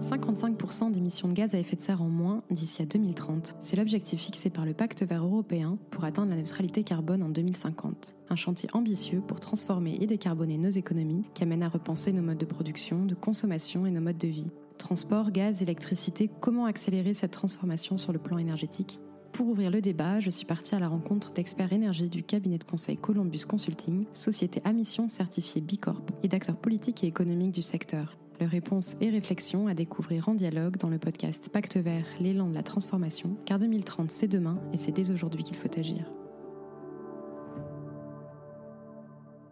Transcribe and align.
55% 0.00 0.92
d'émissions 0.92 1.28
de 1.28 1.34
gaz 1.34 1.54
à 1.54 1.58
effet 1.58 1.76
de 1.76 1.82
serre 1.82 2.00
en 2.00 2.08
moins 2.08 2.42
d'ici 2.50 2.80
à 2.80 2.86
2030. 2.86 3.56
C'est 3.60 3.76
l'objectif 3.76 4.20
fixé 4.20 4.48
par 4.48 4.64
le 4.64 4.72
Pacte 4.72 5.02
vert 5.02 5.24
européen 5.24 5.78
pour 5.90 6.04
atteindre 6.04 6.30
la 6.30 6.36
neutralité 6.36 6.84
carbone 6.84 7.22
en 7.22 7.28
2050. 7.28 8.14
Un 8.28 8.36
chantier 8.36 8.68
ambitieux 8.72 9.20
pour 9.20 9.40
transformer 9.40 9.98
et 10.00 10.06
décarboner 10.06 10.56
nos 10.56 10.70
économies 10.70 11.24
qui 11.34 11.42
amène 11.42 11.62
à 11.62 11.68
repenser 11.68 12.12
nos 12.12 12.22
modes 12.22 12.38
de 12.38 12.46
production, 12.46 13.04
de 13.04 13.14
consommation 13.14 13.84
et 13.86 13.90
nos 13.90 14.00
modes 14.00 14.18
de 14.18 14.28
vie. 14.28 14.50
Transport, 14.78 15.32
gaz, 15.32 15.62
électricité, 15.62 16.30
comment 16.40 16.64
accélérer 16.64 17.12
cette 17.12 17.32
transformation 17.32 17.98
sur 17.98 18.12
le 18.12 18.18
plan 18.18 18.38
énergétique? 18.38 19.00
Pour 19.32 19.48
ouvrir 19.48 19.70
le 19.70 19.80
débat, 19.80 20.20
je 20.20 20.30
suis 20.30 20.46
partie 20.46 20.74
à 20.74 20.78
la 20.78 20.88
rencontre 20.88 21.32
d'experts 21.32 21.72
énergie 21.72 22.08
du 22.08 22.22
cabinet 22.22 22.58
de 22.58 22.64
conseil 22.64 22.96
Columbus 22.96 23.44
Consulting, 23.48 24.06
société 24.12 24.60
à 24.64 24.72
mission 24.72 25.08
certifiée 25.08 25.60
B 25.60 25.76
Corp, 25.80 26.10
et 26.22 26.28
d'acteurs 26.28 26.56
politiques 26.56 27.04
et 27.04 27.06
économiques 27.06 27.52
du 27.52 27.62
secteur. 27.62 28.16
Leurs 28.40 28.50
réponses 28.50 28.96
et 29.00 29.10
réflexions 29.10 29.66
à 29.66 29.74
découvrir 29.74 30.28
en 30.28 30.34
dialogue 30.34 30.76
dans 30.78 30.88
le 30.88 30.98
podcast 30.98 31.50
Pacte 31.50 31.76
vert, 31.76 32.06
l'élan 32.20 32.48
de 32.48 32.54
la 32.54 32.62
transformation, 32.62 33.36
car 33.44 33.58
2030 33.58 34.10
c'est 34.10 34.28
demain 34.28 34.58
et 34.72 34.76
c'est 34.76 34.92
dès 34.92 35.10
aujourd'hui 35.10 35.42
qu'il 35.42 35.56
faut 35.56 35.78
agir. 35.78 36.10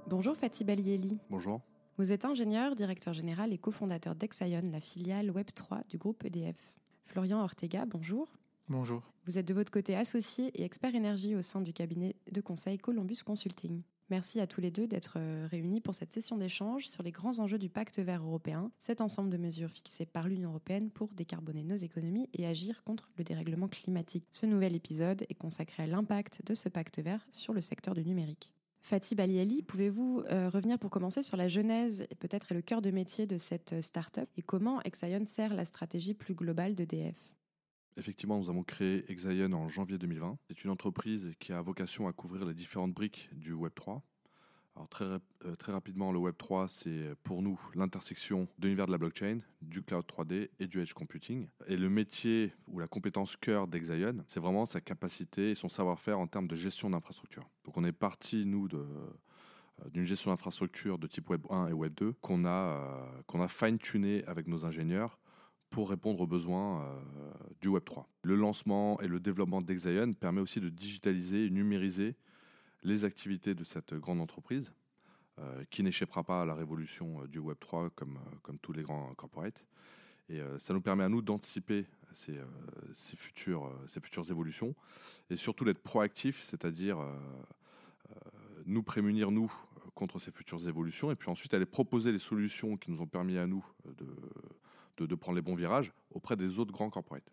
Bonjour 0.07 0.37
Fatih 0.37 0.65
Balieli. 0.65 1.19
Bonjour. 1.29 1.61
Vous 1.99 2.13
êtes 2.13 2.25
ingénieur, 2.25 2.75
directeur 2.75 3.13
général 3.13 3.53
et 3.53 3.59
cofondateur 3.59 4.15
d'Exaion, 4.15 4.63
la 4.73 4.81
filiale 4.81 5.31
Web3 5.31 5.87
du 5.89 5.99
groupe 5.99 6.25
EDF. 6.25 6.57
Florian 7.05 7.43
Ortega, 7.43 7.85
bonjour. 7.87 8.38
Bonjour. 8.71 9.03
Vous 9.25 9.39
êtes 9.39 9.49
de 9.49 9.55
votre 9.55 9.71
côté 9.71 9.97
associé 9.97 10.51
et 10.55 10.63
expert 10.63 10.95
énergie 10.95 11.35
au 11.35 11.41
sein 11.41 11.63
du 11.63 11.73
cabinet 11.73 12.17
de 12.31 12.41
conseil 12.43 12.77
Columbus 12.77 13.19
Consulting. 13.25 13.83
Merci 14.11 14.41
à 14.41 14.47
tous 14.47 14.61
les 14.61 14.71
deux 14.71 14.87
d'être 14.87 15.15
euh, 15.17 15.47
réunis 15.51 15.81
pour 15.81 15.95
cette 15.95 16.13
session 16.13 16.37
d'échange 16.37 16.87
sur 16.87 17.03
les 17.03 17.11
grands 17.11 17.39
enjeux 17.39 17.59
du 17.59 17.71
pacte 17.71 17.99
vert 17.99 18.23
européen, 18.23 18.71
cet 18.79 19.01
ensemble 19.01 19.31
de 19.31 19.39
mesures 19.39 19.71
fixées 19.71 20.05
par 20.05 20.29
l'Union 20.29 20.51
européenne 20.51 20.91
pour 20.91 21.13
décarboner 21.15 21.63
nos 21.63 21.77
économies 21.77 22.29
et 22.35 22.47
agir 22.47 22.83
contre 22.85 23.11
le 23.17 23.25
dérèglement 23.25 23.69
climatique. 23.69 24.27
Ce 24.33 24.45
nouvel 24.45 24.75
épisode 24.75 25.25
est 25.31 25.35
consacré 25.35 25.85
à 25.85 25.87
l'impact 25.87 26.45
de 26.45 26.53
ce 26.53 26.69
pacte 26.69 26.99
vert 27.01 27.27
sur 27.33 27.55
le 27.55 27.63
secteur 27.63 27.95
du 27.95 28.05
numérique. 28.05 28.51
Fatih 28.83 29.15
Baliali, 29.15 29.63
pouvez-vous 29.63 30.25
euh, 30.31 30.51
revenir 30.51 30.79
pour 30.79 30.91
commencer 30.91 31.23
sur 31.23 31.37
la 31.39 31.49
genèse 31.49 32.07
et 32.11 32.15
peut-être 32.15 32.53
le 32.55 32.63
cœur 32.63 32.83
de 32.83 32.91
métier 32.91 33.27
de 33.27 33.39
cette 33.39 33.73
euh, 33.75 33.83
start-up 33.83 34.29
et 34.37 34.43
comment 34.43 34.83
Exaion 34.83 35.25
sert 35.27 35.55
la 35.55 35.65
stratégie 35.65 36.15
plus 36.15 36.35
globale 36.35 36.75
d'EDF 36.75 37.38
Effectivement, 37.99 38.39
nous 38.39 38.49
avons 38.49 38.63
créé 38.63 39.05
Exaion 39.11 39.53
en 39.53 39.69
janvier 39.69 39.99
2020. 39.99 40.39
C'est 40.49 40.65
une 40.65 40.71
entreprise 40.71 41.33
qui 41.41 41.53
a 41.53 41.61
vocation 41.61 42.09
à 42.09 42.13
couvrir 42.13 42.47
les 42.47 42.55
différentes 42.55 42.95
briques 42.95 43.29
du 43.33 43.53
Web3, 43.53 44.01
alors 44.79 44.89
très, 44.89 45.05
euh, 45.07 45.57
très 45.59 45.73
rapidement, 45.73 46.13
le 46.13 46.21
Web 46.21 46.37
3, 46.39 46.69
c'est 46.69 47.13
pour 47.25 47.43
nous 47.43 47.61
l'intersection 47.75 48.47
de 48.61 48.67
l'univers 48.69 48.87
de 48.87 48.93
la 48.93 48.99
blockchain, 48.99 49.41
du 49.61 49.83
cloud 49.83 50.07
3D 50.07 50.51
et 50.61 50.69
du 50.69 50.81
edge 50.81 50.93
computing. 50.93 51.49
Et 51.67 51.77
le 51.77 51.91
métier 51.91 52.53
ou 52.69 52.79
la 52.79 52.87
compétence 52.87 53.37
cœur 53.37 53.67
d'Exaion, 53.67 54.23
c'est 54.29 54.39
vraiment 54.39 54.67
sa 54.67 54.81
capacité 54.81 55.51
et 55.51 55.55
son 55.57 55.69
savoir-faire 55.69 56.21
en 56.21 56.29
termes 56.29 56.47
de 56.47 56.55
gestion 56.55 56.91
d'infrastructure. 56.91 57.51
Donc 57.65 57.77
on 57.77 57.83
est 57.83 57.91
parti, 57.91 58.47
nous, 58.47 58.69
de, 58.69 58.77
euh, 58.77 59.91
d'une 59.91 60.05
gestion 60.05 60.31
d'infrastructure 60.31 60.97
de 60.97 61.09
type 61.09 61.29
Web 61.29 61.45
1 61.51 61.67
et 61.67 61.73
Web 61.73 61.95
2 61.97 62.13
qu'on 62.13 62.45
a, 62.45 62.49
euh, 62.49 63.23
qu'on 63.27 63.43
a 63.43 63.49
fine-tuné 63.49 64.25
avec 64.27 64.47
nos 64.47 64.65
ingénieurs 64.65 65.19
pour 65.71 65.91
répondre 65.91 66.21
aux 66.21 66.27
besoins 66.27 66.85
du 67.61 67.69
Web 67.69 67.85
3. 67.85 68.09
Le 68.23 68.37
lancement 68.37 69.01
et 69.01 69.09
le 69.09 69.21
développement 69.21 69.61
d'Exaion 69.61 70.13
permet 70.15 70.41
aussi 70.41 70.61
de 70.61 70.69
digitaliser 70.69 71.47
et 71.47 71.51
numériser 71.51 72.15
les 72.83 73.05
activités 73.05 73.55
de 73.55 73.65
cette 73.65 73.95
grande 73.95 74.21
entreprise, 74.21 74.73
euh, 75.39 75.65
qui 75.71 75.83
n'échappera 75.83 76.25
pas 76.25 76.43
à 76.43 76.45
la 76.45 76.55
révolution 76.55 77.23
euh, 77.23 77.27
du 77.29 77.39
Web 77.39 77.59
3 77.61 77.91
comme, 77.91 78.17
euh, 78.17 78.37
comme 78.43 78.59
tous 78.59 78.73
les 78.73 78.83
grands 78.83 79.15
corporates. 79.15 79.65
Et 80.31 80.43
ça 80.59 80.75
nous 80.75 80.83
permet 80.83 81.05
à 81.05 81.09
nous 81.09 81.23
d'anticiper 81.23 81.87
ces, 82.13 82.39
ces, 82.93 83.17
futures, 83.17 83.73
ces 83.87 83.99
futures 83.99 84.31
évolutions 84.31 84.75
et 85.31 85.37
surtout 85.37 85.65
d'être 85.65 85.79
proactifs, 85.83 86.43
c'est-à-dire 86.43 86.99
nous 88.67 88.83
prémunir, 88.83 89.31
nous, 89.31 89.51
contre 89.95 90.19
ces 90.19 90.31
futures 90.31 90.69
évolutions, 90.69 91.11
et 91.11 91.17
puis 91.17 91.31
ensuite 91.31 91.55
aller 91.55 91.65
proposer 91.65 92.13
les 92.13 92.19
solutions 92.19 92.77
qui 92.77 92.91
nous 92.91 93.01
ont 93.01 93.07
permis 93.07 93.39
à 93.39 93.47
nous 93.47 93.65
de, 93.87 94.07
de, 94.99 95.07
de 95.07 95.15
prendre 95.15 95.37
les 95.37 95.43
bons 95.43 95.55
virages 95.55 95.93
auprès 96.11 96.37
des 96.37 96.59
autres 96.59 96.73
grands 96.73 96.91
corporates. 96.91 97.33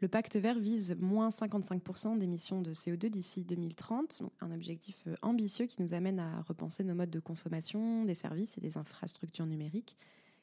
Le 0.00 0.06
pacte 0.06 0.36
vert 0.36 0.60
vise 0.60 0.96
moins 1.00 1.30
55% 1.30 2.18
d'émissions 2.18 2.62
de 2.62 2.72
CO2 2.72 3.08
d'ici 3.08 3.44
2030, 3.44 4.22
un 4.40 4.52
objectif 4.52 4.96
euh, 5.08 5.16
ambitieux 5.22 5.66
qui 5.66 5.82
nous 5.82 5.92
amène 5.92 6.20
à 6.20 6.40
repenser 6.42 6.84
nos 6.84 6.94
modes 6.94 7.10
de 7.10 7.18
consommation, 7.18 8.04
des 8.04 8.14
services 8.14 8.56
et 8.56 8.60
des 8.60 8.78
infrastructures 8.78 9.46
numériques. 9.46 9.96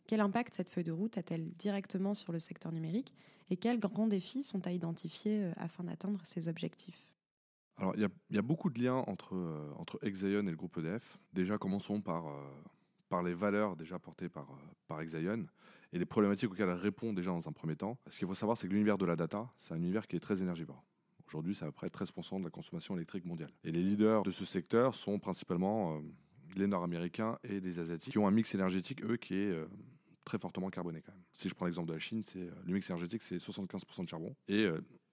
Quel 0.07 0.19
impact 0.19 0.53
cette 0.53 0.69
feuille 0.69 0.83
de 0.83 0.91
route 0.91 1.17
a-t-elle 1.17 1.51
directement 1.53 2.13
sur 2.13 2.33
le 2.33 2.39
secteur 2.39 2.73
numérique 2.73 3.13
et 3.49 3.55
quels 3.55 3.79
grands 3.79 4.07
défis 4.07 4.43
sont 4.43 4.67
à 4.67 4.71
identifier 4.71 5.45
euh, 5.45 5.51
afin 5.55 5.85
d'atteindre 5.85 6.19
ces 6.25 6.49
objectifs? 6.49 7.07
Alors, 7.77 7.93
il 7.95 8.09
y, 8.31 8.37
a 8.37 8.41
beaucoup 8.41 8.69
de 8.69 8.81
liens 8.81 9.03
entre, 9.07 9.35
euh, 9.35 9.71
entre 9.77 9.99
Exaion 10.01 10.47
et 10.47 10.51
le 10.51 10.55
groupe 10.57 10.77
EDF. 10.77 11.17
Déjà, 11.31 11.57
commençons 11.57 12.01
par, 12.01 12.25
par 13.09 13.21
les 13.21 13.33
valeurs 13.33 13.75
déjà 13.75 13.99
portées 13.99 14.29
par, 14.29 14.47
par 14.87 15.01
Exaion 15.01 15.45
et 15.95 15.97
les 15.97 16.05
problématiques 16.05 16.51
auxquelles 16.51 16.67
elle 16.67 16.75
répond 16.75 17.13
déjà 17.13 17.31
dans 17.31 17.47
un 17.47 17.53
premier 17.53 17.77
temps. 17.77 17.97
Ce 18.09 18.19
qu'il 18.19 18.27
faut 18.27 18.35
savoir, 18.35 18.57
c'est 18.57 18.67
que 18.67 18.73
l'univers 18.73 18.97
de 18.97 19.05
la 19.05 19.15
data, 19.15 19.49
c'est 19.57 19.73
un 19.73 19.77
univers 19.77 20.07
qui 20.07 20.17
est 20.17 20.19
très 20.19 20.41
énergivore. 20.41 20.83
Aujourd'hui, 21.25 21.55
c'est 21.55 21.63
à 21.63 21.67
peu 21.67 21.71
près 21.71 21.87
13% 21.87 22.39
de 22.39 22.43
la 22.43 22.49
consommation 22.49 22.95
électrique 22.97 23.23
mondiale. 23.23 23.49
Et 23.63 23.71
les 23.71 23.81
leaders 23.81 24.21
de 24.23 24.31
ce 24.31 24.43
secteur 24.43 24.93
sont 24.93 25.19
principalement 25.19 25.95
euh, 25.95 25.99
les 26.57 26.67
Nord-Américains 26.67 27.39
et 27.45 27.61
les 27.61 27.79
Asiatiques, 27.79 28.11
qui 28.11 28.17
ont 28.17 28.27
un 28.27 28.31
mix 28.31 28.53
énergétique, 28.53 29.01
eux, 29.05 29.15
qui 29.15 29.35
est 29.35 29.51
euh, 29.51 29.67
très 30.25 30.37
fortement 30.37 30.69
carboné 30.69 31.01
quand 31.01 31.13
même. 31.13 31.23
Si 31.31 31.47
je 31.47 31.55
prends 31.55 31.65
l'exemple 31.65 31.87
de 31.87 31.93
la 31.93 31.99
Chine, 31.99 32.23
c'est, 32.25 32.39
euh, 32.39 32.51
le 32.65 32.73
mix 32.73 32.89
énergétique, 32.89 33.23
c'est 33.23 33.37
75% 33.37 34.03
de 34.03 34.09
charbon. 34.09 34.35
Et 34.49 34.67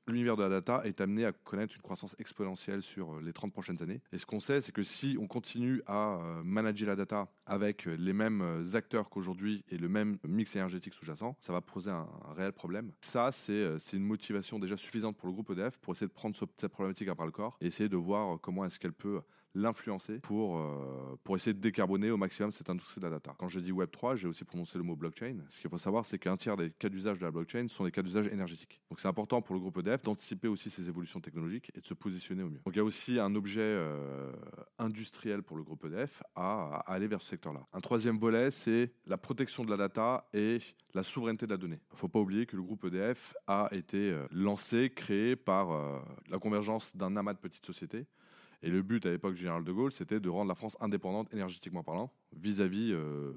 l'univers 0.06 0.36
de 0.36 0.42
la 0.42 0.48
data 0.48 0.82
est 0.84 1.00
amené 1.00 1.24
à 1.24 1.32
connaître 1.32 1.74
une 1.74 1.82
croissance 1.82 2.16
exponentielle 2.18 2.82
sur 2.82 3.14
euh, 3.14 3.20
les 3.22 3.32
30 3.32 3.52
prochaines 3.52 3.82
années. 3.82 4.00
Et 4.12 4.18
ce 4.18 4.26
qu'on 4.26 4.40
sait, 4.40 4.60
c'est 4.60 4.72
que 4.72 4.82
si 4.82 5.16
on 5.20 5.26
continue 5.26 5.82
à 5.86 6.16
euh, 6.16 6.42
manager 6.42 6.88
la 6.88 6.96
data 6.96 7.28
avec 7.46 7.86
euh, 7.86 7.94
les 7.94 8.12
mêmes 8.12 8.64
acteurs 8.74 9.10
qu'aujourd'hui 9.10 9.64
et 9.68 9.78
le 9.78 9.88
même 9.88 10.18
mix 10.26 10.54
énergétique 10.56 10.94
sous-jacent, 10.94 11.36
ça 11.38 11.52
va 11.52 11.60
poser 11.60 11.90
un, 11.90 12.08
réel 12.36 12.52
problème. 12.52 12.92
Ça, 13.00 13.30
c'est 13.32 13.76
une 13.92 14.04
motivation 14.04 14.58
déjà 14.58 14.76
suffisante 14.76 15.16
pour 15.16 15.28
le 15.28 15.34
groupe 15.34 15.50
EDF 15.50 15.78
pour 15.78 15.92
essayer 15.92 16.06
de 16.06 16.12
prendre 16.12 16.34
cette 16.36 16.72
problématique 16.72 17.08
à 17.08 17.14
bras 17.14 17.26
le 17.26 17.32
corps 17.32 17.56
et 17.60 17.66
essayer 17.66 17.88
de 17.88 17.96
voir 17.96 18.40
comment 18.40 18.64
est-ce 18.64 18.78
qu'elle 18.78 18.92
peut 18.92 19.20
l'influencer 19.54 20.18
pour, 20.20 20.58
euh, 20.58 21.18
pour 21.24 21.36
essayer 21.36 21.52
de 21.52 21.60
décarboner 21.60 22.10
au 22.10 22.16
maximum 22.16 22.50
cette 22.50 22.70
industrie 22.70 23.00
de 23.00 23.06
la 23.06 23.10
data. 23.10 23.34
Quand 23.38 23.48
je 23.48 23.60
dis 23.60 23.72
Web3, 23.72 24.16
j'ai 24.16 24.28
aussi 24.28 24.44
prononcé 24.44 24.78
le 24.78 24.84
mot 24.84 24.96
blockchain. 24.96 25.36
Ce 25.50 25.60
qu'il 25.60 25.70
faut 25.70 25.78
savoir, 25.78 26.06
c'est 26.06 26.18
qu'un 26.18 26.36
tiers 26.36 26.56
des 26.56 26.70
cas 26.70 26.88
d'usage 26.88 27.18
de 27.18 27.24
la 27.24 27.30
blockchain 27.30 27.66
sont 27.68 27.84
des 27.84 27.90
cas 27.90 28.02
d'usage 28.02 28.26
énergétiques. 28.28 28.80
Donc 28.90 29.00
c'est 29.00 29.08
important 29.08 29.42
pour 29.42 29.54
le 29.54 29.60
groupe 29.60 29.78
EDF 29.78 30.02
d'anticiper 30.02 30.48
aussi 30.48 30.70
ces 30.70 30.88
évolutions 30.88 31.20
technologiques 31.20 31.70
et 31.74 31.80
de 31.80 31.86
se 31.86 31.94
positionner 31.94 32.42
au 32.42 32.48
mieux. 32.48 32.60
Donc 32.64 32.74
il 32.74 32.78
y 32.78 32.80
a 32.80 32.84
aussi 32.84 33.18
un 33.18 33.34
objet 33.34 33.60
euh, 33.60 34.32
industriel 34.78 35.42
pour 35.42 35.56
le 35.56 35.62
groupe 35.62 35.84
EDF 35.84 36.22
à, 36.34 36.82
aller 36.86 37.06
vers 37.06 37.20
ce 37.20 37.28
secteur-là. 37.28 37.66
Un 37.72 37.80
troisième 37.80 38.18
volet, 38.18 38.50
c'est 38.50 38.92
la 39.06 39.18
protection 39.18 39.64
de 39.64 39.70
la 39.70 39.76
data 39.76 40.28
et 40.32 40.60
la 40.94 41.02
souveraineté 41.02 41.46
de 41.46 41.50
la 41.50 41.56
donnée. 41.56 41.80
Il 41.90 41.94
ne 41.94 41.98
faut 41.98 42.08
pas 42.08 42.20
oublier 42.20 42.46
que 42.46 42.56
le 42.56 42.62
groupe 42.62 42.84
EDF 42.84 43.34
a 43.46 43.68
été 43.72 44.10
euh, 44.10 44.26
lancé, 44.30 44.90
créé 44.90 45.36
par 45.36 45.62
la 46.28 46.38
convergence 46.38 46.96
d'un 46.96 47.16
amas 47.16 47.34
de 47.34 47.38
petites 47.38 47.64
sociétés 47.64 48.06
et 48.62 48.70
le 48.70 48.82
but 48.82 49.04
à 49.06 49.10
l'époque 49.10 49.34
général 49.34 49.64
de 49.64 49.72
Gaulle, 49.72 49.92
c'était 49.92 50.20
de 50.20 50.28
rendre 50.28 50.48
la 50.48 50.54
France 50.54 50.76
indépendante 50.80 51.32
énergétiquement 51.32 51.82
parlant 51.82 52.12
vis-à-vis 52.36 52.92
euh, 52.92 53.32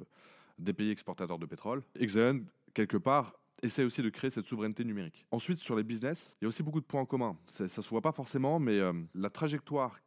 des 0.59 0.73
pays 0.73 0.91
exportateurs 0.91 1.39
de 1.39 1.45
pétrole. 1.45 1.81
Exxon, 1.99 2.45
quelque 2.73 2.97
part, 2.97 3.33
essaie 3.61 3.83
aussi 3.83 4.01
de 4.01 4.09
créer 4.09 4.29
cette 4.29 4.45
souveraineté 4.45 4.83
numérique. 4.83 5.25
Ensuite, 5.31 5.59
sur 5.59 5.75
les 5.75 5.83
business, 5.83 6.37
il 6.39 6.43
y 6.43 6.45
a 6.45 6.49
aussi 6.49 6.63
beaucoup 6.63 6.81
de 6.81 6.85
points 6.85 7.01
en 7.01 7.05
commun. 7.05 7.37
Ça 7.47 7.63
ne 7.63 7.69
se 7.69 7.89
voit 7.89 8.01
pas 8.01 8.11
forcément, 8.11 8.59
mais 8.59 8.79
euh, 8.79 8.93
la 9.15 9.29
trajectoire 9.29 9.99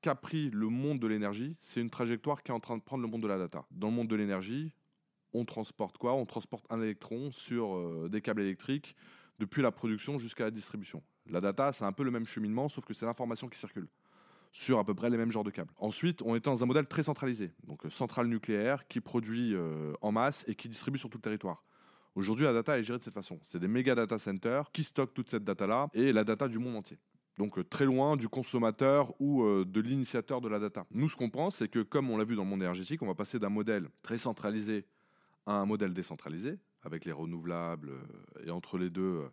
qu'a 0.00 0.14
pris 0.14 0.50
le 0.50 0.68
monde 0.68 0.98
de 0.98 1.06
l'énergie, 1.06 1.56
c'est 1.60 1.80
une 1.80 1.90
trajectoire 1.90 2.42
qui 2.42 2.50
est 2.50 2.54
en 2.54 2.60
train 2.60 2.76
de 2.76 2.82
prendre 2.82 3.02
le 3.02 3.08
monde 3.08 3.22
de 3.22 3.28
la 3.28 3.38
data. 3.38 3.64
Dans 3.70 3.88
le 3.88 3.94
monde 3.94 4.08
de 4.08 4.16
l'énergie, 4.16 4.74
on 5.32 5.44
transporte 5.44 5.98
quoi? 5.98 6.14
On 6.14 6.26
transporte 6.26 6.66
un 6.70 6.80
électron 6.82 7.30
sur 7.30 7.76
euh, 7.76 8.08
des 8.10 8.20
câbles 8.20 8.42
électriques 8.42 8.96
depuis 9.38 9.62
la 9.62 9.72
production 9.72 10.18
jusqu'à 10.18 10.44
la 10.44 10.50
distribution. 10.50 11.02
La 11.26 11.40
data, 11.40 11.72
c'est 11.72 11.84
un 11.84 11.92
peu 11.92 12.02
le 12.02 12.10
même 12.10 12.26
cheminement, 12.26 12.68
sauf 12.68 12.84
que 12.84 12.94
c'est 12.94 13.06
l'information 13.06 13.48
qui 13.48 13.58
circule 13.58 13.88
sur 14.54 14.78
à 14.78 14.84
peu 14.84 14.94
près 14.94 15.10
les 15.10 15.16
mêmes 15.16 15.32
genres 15.32 15.44
de 15.44 15.50
câbles. 15.50 15.72
Ensuite, 15.78 16.22
on 16.22 16.36
était 16.36 16.48
dans 16.48 16.62
un 16.62 16.66
modèle 16.66 16.86
très 16.86 17.02
centralisé, 17.02 17.50
donc 17.66 17.84
euh, 17.84 17.90
centrale 17.90 18.28
nucléaire 18.28 18.86
qui 18.86 19.00
produit 19.00 19.52
euh, 19.52 19.92
en 20.00 20.12
masse 20.12 20.44
et 20.46 20.54
qui 20.54 20.68
distribue 20.68 20.96
sur 20.96 21.10
tout 21.10 21.18
le 21.18 21.22
territoire. 21.22 21.64
Aujourd'hui, 22.14 22.44
la 22.44 22.52
data 22.52 22.78
est 22.78 22.84
gérée 22.84 23.00
de 23.00 23.02
cette 23.02 23.14
façon. 23.14 23.40
C'est 23.42 23.58
des 23.58 23.66
méga 23.66 23.96
data 23.96 24.16
centers 24.16 24.70
qui 24.70 24.84
stockent 24.84 25.12
toute 25.12 25.28
cette 25.28 25.42
data-là 25.42 25.88
et 25.92 26.12
la 26.12 26.22
data 26.22 26.46
du 26.46 26.60
monde 26.60 26.76
entier. 26.76 26.98
Donc 27.36 27.58
euh, 27.58 27.64
très 27.64 27.84
loin 27.84 28.16
du 28.16 28.28
consommateur 28.28 29.12
ou 29.20 29.44
de 29.44 29.80
l'initiateur 29.80 30.40
de 30.40 30.48
la 30.48 30.60
data. 30.60 30.86
Nous, 30.92 31.08
ce 31.08 31.16
qu'on 31.16 31.30
pense, 31.30 31.56
c'est 31.56 31.68
que 31.68 31.80
comme 31.80 32.08
on 32.08 32.16
l'a 32.16 32.24
vu 32.24 32.36
dans 32.36 32.44
le 32.44 32.48
monde 32.48 32.62
énergétique, 32.62 33.02
on 33.02 33.08
va 33.08 33.16
passer 33.16 33.40
d'un 33.40 33.48
modèle 33.48 33.88
très 34.02 34.18
centralisé 34.18 34.86
à 35.46 35.54
un 35.54 35.66
modèle 35.66 35.92
décentralisé, 35.92 36.60
avec 36.84 37.04
les 37.04 37.12
renouvelables 37.12 37.90
et 38.46 38.50
entre 38.50 38.78
les 38.78 38.88
deux, 38.88 39.24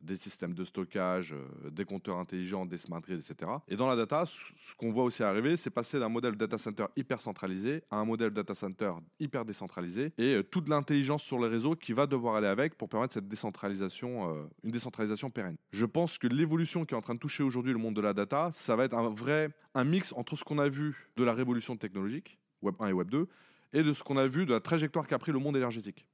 des 0.00 0.16
systèmes 0.16 0.54
de 0.54 0.64
stockage, 0.64 1.32
euh, 1.32 1.70
des 1.70 1.84
compteurs 1.84 2.18
intelligents, 2.18 2.66
des 2.66 2.78
smart 2.78 3.00
grids, 3.00 3.16
etc. 3.16 3.50
Et 3.68 3.76
dans 3.76 3.88
la 3.88 3.96
data, 3.96 4.24
ce 4.26 4.74
qu'on 4.76 4.92
voit 4.92 5.04
aussi 5.04 5.22
arriver, 5.22 5.56
c'est 5.56 5.70
passer 5.70 5.98
d'un 5.98 6.08
modèle 6.08 6.36
data 6.36 6.56
center 6.56 6.86
hyper 6.96 7.20
centralisé 7.20 7.82
à 7.90 7.96
un 7.96 8.04
modèle 8.04 8.30
data 8.30 8.54
center 8.54 8.92
hyper 9.18 9.44
décentralisé 9.44 10.12
et 10.18 10.36
euh, 10.36 10.42
toute 10.42 10.68
l'intelligence 10.68 11.22
sur 11.22 11.38
les 11.40 11.48
réseaux 11.48 11.74
qui 11.74 11.92
va 11.92 12.06
devoir 12.06 12.36
aller 12.36 12.46
avec 12.46 12.76
pour 12.76 12.88
permettre 12.88 13.14
cette 13.14 13.28
décentralisation, 13.28 14.30
euh, 14.30 14.44
une 14.62 14.70
décentralisation 14.70 15.30
pérenne. 15.30 15.56
Je 15.72 15.84
pense 15.84 16.18
que 16.18 16.26
l'évolution 16.26 16.84
qui 16.84 16.94
est 16.94 16.96
en 16.96 17.02
train 17.02 17.14
de 17.14 17.20
toucher 17.20 17.42
aujourd'hui 17.42 17.72
le 17.72 17.78
monde 17.78 17.94
de 17.94 18.00
la 18.00 18.14
data, 18.14 18.50
ça 18.52 18.76
va 18.76 18.84
être 18.84 18.94
un 18.94 19.08
vrai 19.08 19.50
un 19.74 19.84
mix 19.84 20.12
entre 20.14 20.36
ce 20.36 20.44
qu'on 20.44 20.58
a 20.58 20.68
vu 20.68 21.08
de 21.16 21.24
la 21.24 21.32
révolution 21.32 21.76
technologique, 21.76 22.38
Web 22.62 22.74
1 22.80 22.88
et 22.88 22.92
Web 22.92 23.10
2, 23.10 23.28
et 23.72 23.82
de 23.82 23.92
ce 23.92 24.02
qu'on 24.02 24.16
a 24.16 24.26
vu 24.26 24.46
de 24.46 24.52
la 24.52 24.60
trajectoire 24.60 25.06
qu'a 25.06 25.18
pris 25.18 25.32
le 25.32 25.38
monde 25.38 25.56
énergétique. 25.56 26.06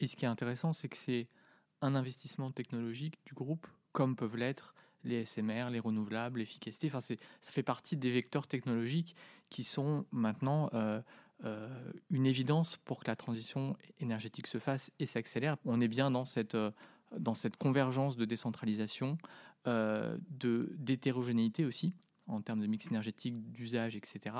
Et 0.00 0.06
ce 0.06 0.16
qui 0.16 0.24
est 0.24 0.28
intéressant, 0.28 0.72
c'est 0.72 0.88
que 0.88 0.96
c'est 0.96 1.28
un 1.82 1.94
investissement 1.94 2.50
technologique 2.50 3.18
du 3.26 3.34
groupe, 3.34 3.66
comme 3.92 4.16
peuvent 4.16 4.36
l'être 4.36 4.74
les 5.04 5.24
SMR, 5.24 5.70
les 5.70 5.80
renouvelables, 5.80 6.38
l'efficacité. 6.38 6.88
Enfin, 6.88 7.00
ça 7.00 7.16
fait 7.40 7.62
partie 7.62 7.96
des 7.96 8.10
vecteurs 8.10 8.46
technologiques 8.46 9.16
qui 9.50 9.64
sont 9.64 10.06
maintenant 10.12 10.70
euh, 10.74 11.00
euh, 11.44 11.68
une 12.10 12.26
évidence 12.26 12.76
pour 12.84 13.00
que 13.00 13.10
la 13.10 13.16
transition 13.16 13.76
énergétique 14.00 14.46
se 14.46 14.58
fasse 14.58 14.92
et 14.98 15.06
s'accélère. 15.06 15.56
On 15.64 15.80
est 15.80 15.88
bien 15.88 16.10
dans 16.10 16.24
cette, 16.24 16.54
euh, 16.54 16.70
dans 17.18 17.34
cette 17.34 17.56
convergence 17.56 18.16
de 18.16 18.24
décentralisation, 18.24 19.18
d'hétérogénéité 19.64 21.64
aussi 21.64 21.94
en 22.26 22.40
termes 22.40 22.60
de 22.60 22.66
mix 22.66 22.88
énergétique, 22.88 23.52
d'usage, 23.52 23.94
etc. 23.94 24.34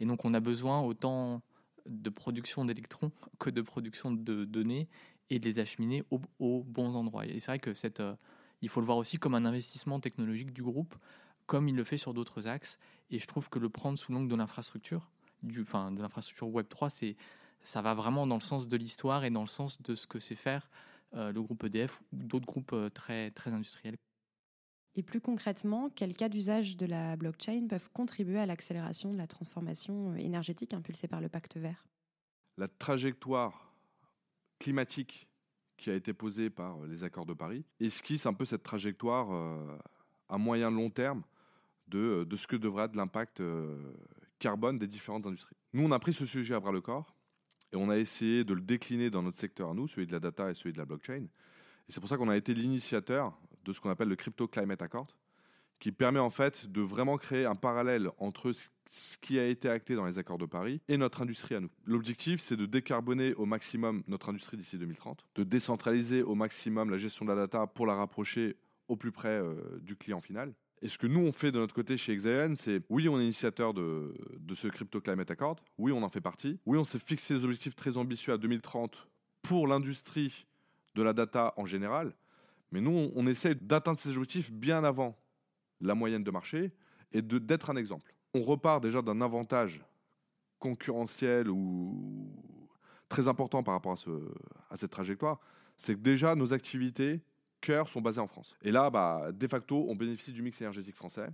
Et 0.00 0.06
donc 0.06 0.26
on 0.26 0.34
a 0.34 0.40
besoin 0.40 0.82
autant 0.82 1.40
de 1.86 2.10
production 2.10 2.66
d'électrons 2.66 3.10
que 3.38 3.48
de 3.48 3.62
production 3.62 4.12
de 4.12 4.44
données 4.44 4.86
et 5.30 5.38
de 5.38 5.44
les 5.44 5.58
acheminer 5.58 6.04
aux, 6.10 6.62
bons 6.64 6.94
endroits. 6.94 7.26
Et 7.26 7.38
c'est 7.40 7.50
vrai 7.50 7.58
que 7.58 7.74
cette, 7.74 8.00
euh, 8.00 8.14
il 8.62 8.68
faut 8.68 8.80
le 8.80 8.86
voir 8.86 8.98
aussi 8.98 9.18
comme 9.18 9.34
un 9.34 9.44
investissement 9.44 10.00
technologique 10.00 10.52
du 10.52 10.62
groupe, 10.62 10.94
comme 11.46 11.68
il 11.68 11.76
le 11.76 11.84
fait 11.84 11.96
sur 11.96 12.14
d'autres 12.14 12.46
axes. 12.46 12.78
Et 13.10 13.18
je 13.18 13.26
trouve 13.26 13.48
que 13.48 13.58
le 13.58 13.68
prendre 13.68 13.98
sous 13.98 14.12
l'angle 14.12 14.28
de 14.28 14.36
l'infrastructure, 14.36 15.10
du, 15.42 15.62
enfin, 15.62 15.92
de 15.92 16.00
l'infrastructure 16.00 16.48
Web 16.48 16.68
3, 16.68 16.90
c'est, 16.90 17.16
ça 17.60 17.82
va 17.82 17.94
vraiment 17.94 18.26
dans 18.26 18.36
le 18.36 18.40
sens 18.40 18.68
de 18.68 18.76
l'histoire 18.76 19.24
et 19.24 19.30
dans 19.30 19.42
le 19.42 19.48
sens 19.48 19.80
de 19.82 19.94
ce 19.94 20.06
que 20.06 20.18
c'est 20.18 20.36
faire 20.36 20.68
euh, 21.14 21.32
le 21.32 21.42
groupe 21.42 21.64
EDF 21.64 22.00
ou 22.12 22.22
d'autres 22.24 22.46
groupes 22.46 22.72
euh, 22.72 22.88
très, 22.90 23.30
très 23.30 23.52
industriels. 23.52 23.96
Et 24.96 25.02
plus 25.02 25.20
concrètement, 25.20 25.90
quels 25.90 26.16
cas 26.16 26.30
d'usage 26.30 26.76
de 26.76 26.86
la 26.86 27.16
blockchain 27.16 27.66
peuvent 27.68 27.90
contribuer 27.92 28.38
à 28.38 28.46
l'accélération 28.46 29.12
de 29.12 29.18
la 29.18 29.26
transformation 29.26 30.14
énergétique 30.14 30.72
impulsée 30.72 31.06
par 31.06 31.20
le 31.20 31.28
pacte 31.28 31.58
vert? 31.58 31.86
La 32.56 32.66
trajectoire 32.66 33.65
climatique 34.58 35.28
qui 35.76 35.90
a 35.90 35.94
été 35.94 36.12
posée 36.12 36.50
par 36.50 36.80
les 36.86 37.04
accords 37.04 37.26
de 37.26 37.34
Paris 37.34 37.64
esquisse 37.80 38.26
un 38.26 38.32
peu 38.32 38.44
cette 38.44 38.62
trajectoire 38.62 39.32
euh, 39.32 39.78
à 40.28 40.38
moyen 40.38 40.70
long 40.70 40.90
terme 40.90 41.22
de, 41.88 42.24
de, 42.24 42.36
ce 42.36 42.46
que 42.46 42.56
devrait 42.56 42.86
être 42.86 42.96
l'impact 42.96 43.40
euh, 43.40 43.92
carbone 44.38 44.78
des 44.78 44.86
différentes 44.86 45.26
industries. 45.26 45.56
Nous, 45.72 45.84
on 45.84 45.92
a 45.92 45.98
pris 45.98 46.12
ce 46.12 46.26
sujet 46.26 46.54
à 46.54 46.60
bras 46.60 46.72
le 46.72 46.80
corps 46.80 47.14
et 47.72 47.76
on 47.76 47.90
a 47.90 47.96
essayé 47.96 48.44
de 48.44 48.54
le 48.54 48.60
décliner 48.60 49.10
dans 49.10 49.22
notre 49.22 49.38
secteur 49.38 49.70
à 49.70 49.74
nous, 49.74 49.86
celui 49.86 50.06
de 50.06 50.12
la 50.12 50.20
data 50.20 50.50
et 50.50 50.54
celui 50.54 50.72
de 50.72 50.78
la 50.78 50.84
blockchain. 50.84 51.26
Et 51.88 51.92
c'est 51.92 52.00
pour 52.00 52.08
ça 52.08 52.16
qu'on 52.16 52.28
a 52.28 52.36
été 52.36 52.54
l'initiateur 52.54 53.38
de 53.64 53.72
ce 53.72 53.80
qu'on 53.80 53.90
appelle 53.90 54.08
le 54.08 54.16
Crypto 54.16 54.48
Climate 54.48 54.82
Accord, 54.82 55.16
qui 55.78 55.92
permet 55.92 56.20
en 56.20 56.30
fait 56.30 56.66
de 56.66 56.80
vraiment 56.80 57.18
créer 57.18 57.44
un 57.44 57.54
parallèle 57.54 58.10
entre 58.18 58.52
ce 58.88 59.16
qui 59.18 59.38
a 59.38 59.46
été 59.46 59.68
acté 59.68 59.94
dans 59.94 60.06
les 60.06 60.18
accords 60.18 60.38
de 60.38 60.46
Paris 60.46 60.80
et 60.88 60.96
notre 60.96 61.22
industrie 61.22 61.54
à 61.54 61.60
nous. 61.60 61.70
L'objectif, 61.84 62.40
c'est 62.40 62.56
de 62.56 62.66
décarboner 62.66 63.34
au 63.34 63.46
maximum 63.46 64.02
notre 64.06 64.28
industrie 64.28 64.56
d'ici 64.56 64.78
2030, 64.78 65.26
de 65.34 65.44
décentraliser 65.44 66.22
au 66.22 66.34
maximum 66.34 66.90
la 66.90 66.98
gestion 66.98 67.24
de 67.24 67.30
la 67.30 67.36
data 67.36 67.66
pour 67.66 67.86
la 67.86 67.94
rapprocher 67.94 68.56
au 68.88 68.96
plus 68.96 69.12
près 69.12 69.28
euh, 69.28 69.54
du 69.80 69.96
client 69.96 70.20
final. 70.20 70.54
Et 70.82 70.88
ce 70.88 70.98
que 70.98 71.06
nous, 71.06 71.20
on 71.20 71.32
fait 71.32 71.50
de 71.50 71.58
notre 71.58 71.74
côté 71.74 71.96
chez 71.96 72.12
Exaon, 72.12 72.54
c'est 72.54 72.82
oui, 72.90 73.08
on 73.08 73.18
est 73.18 73.24
initiateur 73.24 73.72
de 73.72 74.12
ce 74.54 74.68
Crypto 74.68 75.00
Climate 75.00 75.30
Accord, 75.30 75.56
oui, 75.78 75.90
on 75.90 76.02
en 76.02 76.10
fait 76.10 76.20
partie, 76.20 76.60
oui, 76.66 76.76
on 76.76 76.84
s'est 76.84 76.98
fixé 76.98 77.34
des 77.34 77.44
objectifs 77.44 77.74
très 77.74 77.96
ambitieux 77.96 78.34
à 78.34 78.38
2030 78.38 79.08
pour 79.42 79.66
l'industrie 79.66 80.46
de 80.94 81.02
la 81.02 81.12
data 81.12 81.54
en 81.56 81.64
général, 81.64 82.14
mais 82.72 82.80
nous, 82.80 83.10
on, 83.14 83.26
essaie 83.26 83.54
d'atteindre 83.54 83.98
ces 83.98 84.10
objectifs 84.10 84.52
bien 84.52 84.82
avant 84.84 85.16
la 85.80 85.94
moyenne 85.94 86.24
de 86.24 86.30
marché 86.30 86.72
et 87.12 87.22
d'être 87.22 87.70
un 87.70 87.76
exemple. 87.76 88.14
On 88.34 88.42
repart 88.42 88.82
déjà 88.82 89.02
d'un 89.02 89.20
avantage 89.20 89.82
concurrentiel 90.58 91.48
ou 91.48 92.32
très 93.08 93.28
important 93.28 93.62
par 93.62 93.74
rapport 93.74 93.92
à, 93.92 93.96
ce, 93.96 94.10
à 94.70 94.76
cette 94.76 94.90
trajectoire, 94.90 95.38
c'est 95.76 95.94
que 95.94 96.00
déjà 96.00 96.34
nos 96.34 96.52
activités 96.52 97.20
cœur 97.60 97.88
sont 97.88 98.00
basées 98.00 98.20
en 98.20 98.26
France. 98.26 98.56
Et 98.62 98.70
là, 98.70 98.90
bah, 98.90 99.30
de 99.32 99.46
facto, 99.46 99.86
on 99.88 99.94
bénéficie 99.94 100.32
du 100.32 100.42
mix 100.42 100.60
énergétique 100.60 100.94
français, 100.94 101.28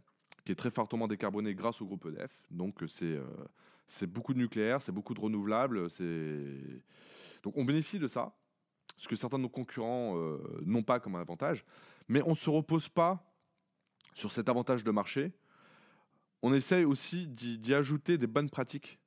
qui 0.45 0.53
est 0.53 0.57
très 0.57 0.71
fortement 0.71 1.07
décarboné 1.07 1.55
grâce 1.55 1.81
au 1.81 1.87
groupe 1.87 2.07
EDF. 2.07 2.43
Donc 2.51 2.79
c'est 2.89 3.05
euh, 3.05 3.25
c'est 3.87 4.07
beaucoup 4.07 4.33
de 4.33 4.39
nucléaire, 4.39 4.81
c'est 4.81 4.93
beaucoup 4.93 5.15
de 5.15 5.21
renouvelables. 5.21 5.89
Donc 7.43 7.57
on 7.57 7.65
bénéficie 7.65 7.99
de 7.99 8.09
ça 8.09 8.33
ce 8.97 9.09
que 9.09 9.17
certains 9.17 9.39
de 9.39 9.43
nos 9.43 9.49
concurrents 9.49 10.17
euh, 10.17 10.39
n'ont 10.65 10.83
pas 10.83 11.01
comme 11.01 11.17
avantage. 11.17 11.65
Mais 12.09 12.23
on 12.23 12.31
ne 12.31 12.35
se 12.35 12.51
repose 12.51 12.89
pas 12.89 13.25
sur 14.15 14.33
cet 14.33 14.49
avantage 14.49 14.85
de 14.85 14.91
marché. 14.91 15.33
On 16.43 16.53
essaye 16.53 16.85
aussi 16.85 17.27
d'y 17.27 17.75
ajouter 17.75 18.19
des 18.19 18.27
bonnes 18.27 18.51
pratiques 18.51 18.99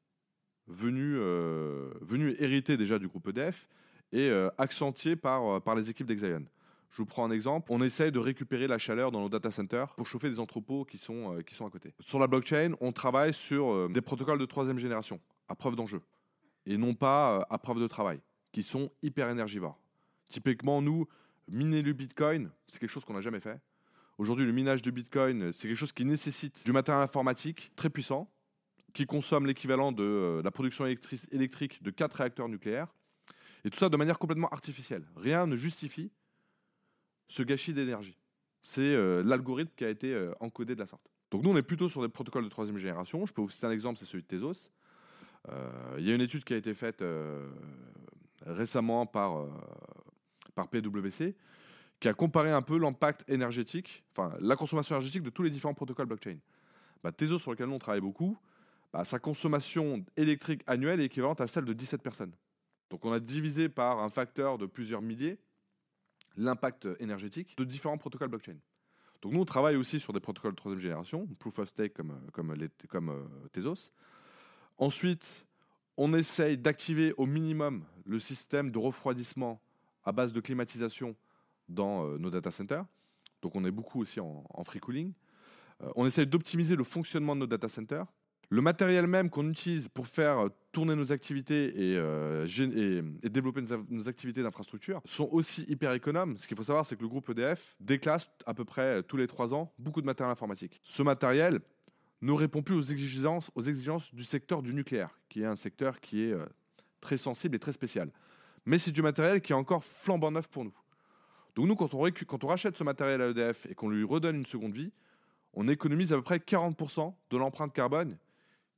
venues, 0.68 1.18
euh, 1.18 1.92
venues 2.02 2.36
hériter 2.40 2.78
déjà 2.78 2.98
du 2.98 3.08
groupe 3.08 3.28
EDF 3.28 3.68
et 4.12 4.30
euh, 4.30 4.50
accentuées 4.58 5.16
par, 5.16 5.62
par 5.62 5.76
les 5.76 5.90
équipes 5.90 6.08
d'Exaion. 6.08 6.46
Je 6.92 6.98
vous 6.98 7.06
prends 7.06 7.26
un 7.26 7.32
exemple. 7.32 7.68
On 7.72 7.84
essaye 7.84 8.12
de 8.12 8.20
récupérer 8.20 8.68
la 8.68 8.78
chaleur 8.78 9.12
dans 9.12 9.20
nos 9.20 9.28
data 9.28 9.52
centers 9.52 9.94
pour 9.96 10.08
chauffer 10.08 10.30
des 10.30 10.40
entrepôts 10.40 10.86
qui 10.86 10.98
sont, 10.98 11.42
qui 11.46 11.54
sont 11.54 11.66
à 11.66 11.70
côté. 11.70 11.94
Sur 12.00 12.20
la 12.20 12.28
blockchain, 12.28 12.72
on 12.80 12.94
travaille 12.94 13.34
sur 13.34 13.90
des 13.90 14.00
protocoles 14.00 14.40
de 14.40 14.46
troisième 14.46 14.80
génération, 14.80 15.20
à 15.50 15.56
preuve 15.56 15.76
d'enjeu, 15.76 16.02
et 16.66 16.78
non 16.78 16.94
pas 16.94 17.46
à 17.50 17.58
preuve 17.58 17.82
de 17.82 17.88
travail 17.88 18.22
qui 18.56 18.64
sont 18.64 18.90
hyper 19.02 19.28
énergivores. 19.30 19.78
Typiquement, 20.30 20.82
nous, 20.82 21.10
miner 21.50 21.82
le 21.82 21.92
Bitcoin, 21.92 22.50
c'est 22.70 22.80
quelque 22.80 22.90
chose 22.90 23.04
qu'on 23.04 23.14
n'a 23.14 23.20
jamais 23.20 23.42
fait. 23.42 23.60
Aujourd'hui, 24.18 24.46
le 24.46 24.52
minage 24.52 24.82
de 24.82 24.92
Bitcoin, 24.92 25.52
c'est 25.52 25.68
quelque 25.68 25.78
chose 25.78 25.92
qui 25.92 26.06
nécessite 26.06 26.66
du 26.66 26.72
matériel 26.72 27.04
informatique 27.04 27.72
très 27.76 27.90
puissant, 27.90 28.32
qui 28.94 29.06
consomme 29.06 29.46
l'équivalent 29.46 29.92
de 29.92 30.04
euh, 30.04 30.42
la 30.42 30.52
production 30.52 30.86
électrique 30.86 31.84
de 31.84 31.92
quatre 31.92 32.16
réacteurs 32.16 32.48
nucléaires, 32.48 32.88
et 33.66 33.70
tout 33.70 33.78
ça 33.78 33.90
de 33.90 33.98
manière 33.98 34.18
complètement 34.18 34.48
artificielle. 34.50 35.04
Rien 35.18 35.48
ne 35.48 35.56
justifie 35.56 36.12
ce 37.28 37.44
gâchis 37.44 37.74
d'énergie. 37.74 38.18
C'est 38.62 38.82
euh, 38.82 39.22
l'algorithme 39.24 39.72
qui 39.76 39.84
a 39.84 39.90
été 39.90 40.14
euh, 40.14 40.34
encodé 40.40 40.76
de 40.76 40.80
la 40.80 40.86
sorte. 40.86 41.12
Donc 41.32 41.44
nous, 41.44 41.50
on 41.50 41.58
est 41.58 41.64
plutôt 41.64 41.90
sur 41.90 42.02
des 42.02 42.08
protocoles 42.08 42.46
de 42.46 42.50
troisième 42.50 42.78
génération. 42.78 43.26
Je 43.26 43.34
peux 43.34 43.42
vous 43.42 43.50
citer 43.50 43.68
un 43.68 43.72
exemple, 43.72 44.00
c'est 44.00 44.06
celui 44.06 44.24
de 44.24 44.28
Tezos. 44.28 44.70
Il 46.00 46.04
y 46.04 46.12
a 46.12 46.16
une 46.16 46.22
étude 46.22 46.44
qui 46.44 46.54
a 46.54 46.58
été 46.58 46.74
faite 46.74 47.04
récemment 48.46 49.06
par, 49.06 49.38
euh, 49.38 49.50
par 50.54 50.68
PwC, 50.70 51.36
qui 52.00 52.08
a 52.08 52.14
comparé 52.14 52.52
un 52.52 52.62
peu 52.62 52.78
l'impact 52.78 53.28
énergétique, 53.30 54.04
enfin 54.12 54.36
la 54.40 54.56
consommation 54.56 54.96
énergétique 54.96 55.24
de 55.24 55.30
tous 55.30 55.44
les 55.44 55.50
différents 55.50 55.74
protocoles 55.74 56.08
blockchain. 56.08 56.38
Bah, 57.04 57.12
Tezos, 57.12 57.40
sur 57.40 57.52
lequel 57.52 57.70
on 57.70 57.80
travaille 57.80 58.02
beaucoup, 58.02 58.38
bah, 58.92 59.06
sa 59.06 59.20
consommation 59.20 60.06
électrique 60.18 60.62
annuelle 60.68 61.00
est 61.00 61.06
équivalente 61.06 61.42
à 61.42 61.48
celle 61.48 61.66
de 61.66 61.74
17 61.74 62.02
personnes. 62.02 62.34
Donc 62.90 63.06
on 63.06 63.12
a 63.12 63.20
divisé 63.20 63.70
par 63.70 64.00
un 64.00 64.10
facteur 64.10 64.58
de 64.58 64.66
plusieurs 64.66 65.02
milliers 65.02 65.38
l'impact 66.38 66.88
énergétique 67.00 67.58
de 67.58 67.64
différents 67.64 67.98
protocoles 67.98 68.30
blockchain. 68.30 68.58
Donc 69.22 69.34
nous, 69.34 69.40
on 69.40 69.46
travaille 69.46 69.76
aussi 69.76 70.00
sur 70.00 70.14
des 70.14 70.20
protocoles 70.20 70.52
de 70.52 70.58
troisième 70.58 70.82
génération, 70.82 71.28
Proof 71.40 71.60
of 71.60 71.70
Stake 71.70 71.94
comme, 71.94 72.20
comme 72.32 73.10
euh, 73.10 73.24
Tezos. 73.52 73.92
Ensuite, 74.78 75.46
on 75.98 76.14
essaye 76.14 76.58
d'activer 76.58 77.14
au 77.18 77.26
minimum 77.26 77.86
le 78.06 78.20
système 78.20 78.72
de 78.72 78.78
refroidissement 78.78 79.62
à 80.04 80.12
base 80.12 80.34
de 80.34 80.42
climatisation 80.42 81.16
dans 81.70 82.06
euh, 82.06 82.18
nos 82.18 82.30
data 82.30 82.52
centers. 82.52 82.86
Donc 83.42 83.56
on 83.56 83.66
est 83.66 83.72
beaucoup 83.72 84.02
aussi 84.02 84.20
en, 84.20 84.64
free 84.66 84.80
cooling. 84.80 85.14
Euh, 85.84 85.92
on 85.96 86.06
essaye 86.06 86.26
d'optimiser 86.26 86.76
le 86.76 86.84
fonctionnement 86.84 87.36
de 87.36 87.42
nos 87.42 87.48
data 87.48 87.70
centers. 87.70 88.06
Le 88.50 88.62
matériel 88.62 89.08
même 89.08 89.32
qu'on 89.32 89.50
utilise 89.50 89.88
pour 89.88 90.06
faire 90.06 90.50
tourner 90.72 90.96
nos 90.96 91.12
activités 91.12 91.92
et, 91.92 91.98
euh, 91.98 92.46
développer 93.24 93.62
nos, 93.90 94.08
activités 94.08 94.44
d'infrastructure 94.44 95.02
sont 95.06 95.28
aussi 95.32 95.66
hyper 95.68 95.94
économes. 95.94 96.38
Ce 96.38 96.48
qu'il 96.48 96.56
faut 96.56 96.64
savoir, 96.64 96.86
c'est 96.86 96.96
que 96.96 97.02
le 97.02 97.08
groupe 97.08 97.28
EDF 97.30 97.76
déclasse 97.80 98.30
à 98.46 98.54
peu 98.54 98.64
près 98.64 99.02
tous 99.04 99.18
les 99.18 99.26
trois 99.26 99.54
ans 99.54 99.74
beaucoup 99.80 100.02
de 100.02 100.06
matériel 100.06 100.32
informatique. 100.32 100.80
Ce 100.84 101.02
matériel, 101.02 101.60
ne 102.22 102.32
répond 102.32 102.62
plus 102.62 102.76
aux 102.76 102.82
exigences, 102.82 104.14
du 104.14 104.24
secteur 104.24 104.62
du 104.62 104.74
nucléaire, 104.74 105.18
qui 105.30 105.42
est 105.42 105.46
un 105.46 105.56
secteur 105.56 106.00
qui 106.00 106.24
est 106.24 106.32
euh, 106.32 106.46
très 107.00 107.18
sensible 107.18 107.56
et 107.56 107.60
très 107.60 107.72
spécial. 107.72 108.12
Mais 108.66 108.80
c'est 108.80 108.92
du 108.92 109.02
matériel 109.02 109.42
qui 109.42 109.52
est 109.52 109.56
encore 109.56 109.84
flambant 109.84 110.32
neuf 110.32 110.48
pour 110.48 110.66
nous. 110.66 110.74
Donc 111.56 111.68
nous, 111.68 111.76
quand 111.76 111.94
on, 111.94 112.48
rachète 112.48 112.78
ce 112.78 112.84
matériel 112.84 113.22
à 113.22 113.30
EDF 113.30 113.66
et 113.68 113.76
qu'on 113.76 113.90
lui 113.90 114.04
redonne 114.04 114.36
une 114.36 114.46
seconde 114.46 114.74
vie, 114.74 114.92
on 115.54 115.68
économise 115.70 116.12
à 116.12 116.18
peu 116.18 116.22
près 116.22 116.38
40% 116.38 117.14
de 117.30 117.38
l'empreinte 117.38 117.74
carbone 117.74 118.18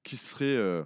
qui, 0.03 0.15
serait, 0.15 0.45
euh, 0.45 0.83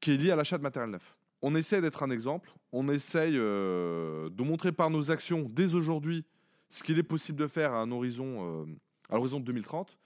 qui 0.00 0.12
est 0.12 0.16
liée 0.16 0.32
à 0.32 0.36
l'achat 0.36 0.58
de 0.58 0.62
matériel 0.62 0.90
neuf. 0.90 1.16
On 1.42 1.54
essaie 1.54 1.80
d'être 1.80 2.02
un 2.02 2.10
exemple, 2.10 2.52
on 2.72 2.88
essaye 2.88 3.34
euh, 3.36 4.28
de 4.30 4.42
montrer 4.42 4.72
par 4.72 4.90
nos 4.90 5.12
actions 5.12 5.48
dès 5.48 5.74
aujourd'hui 5.74 6.24
ce 6.70 6.82
qu'il 6.82 6.98
est 6.98 7.04
possible 7.04 7.38
de 7.38 7.46
faire 7.46 7.72
à 7.72 7.78
un 7.78 7.92
horizon, 7.92 8.64
euh, 8.64 8.66
à 9.08 9.14
l'horizon 9.14 9.38
de 9.38 9.44
2030. 9.44 9.96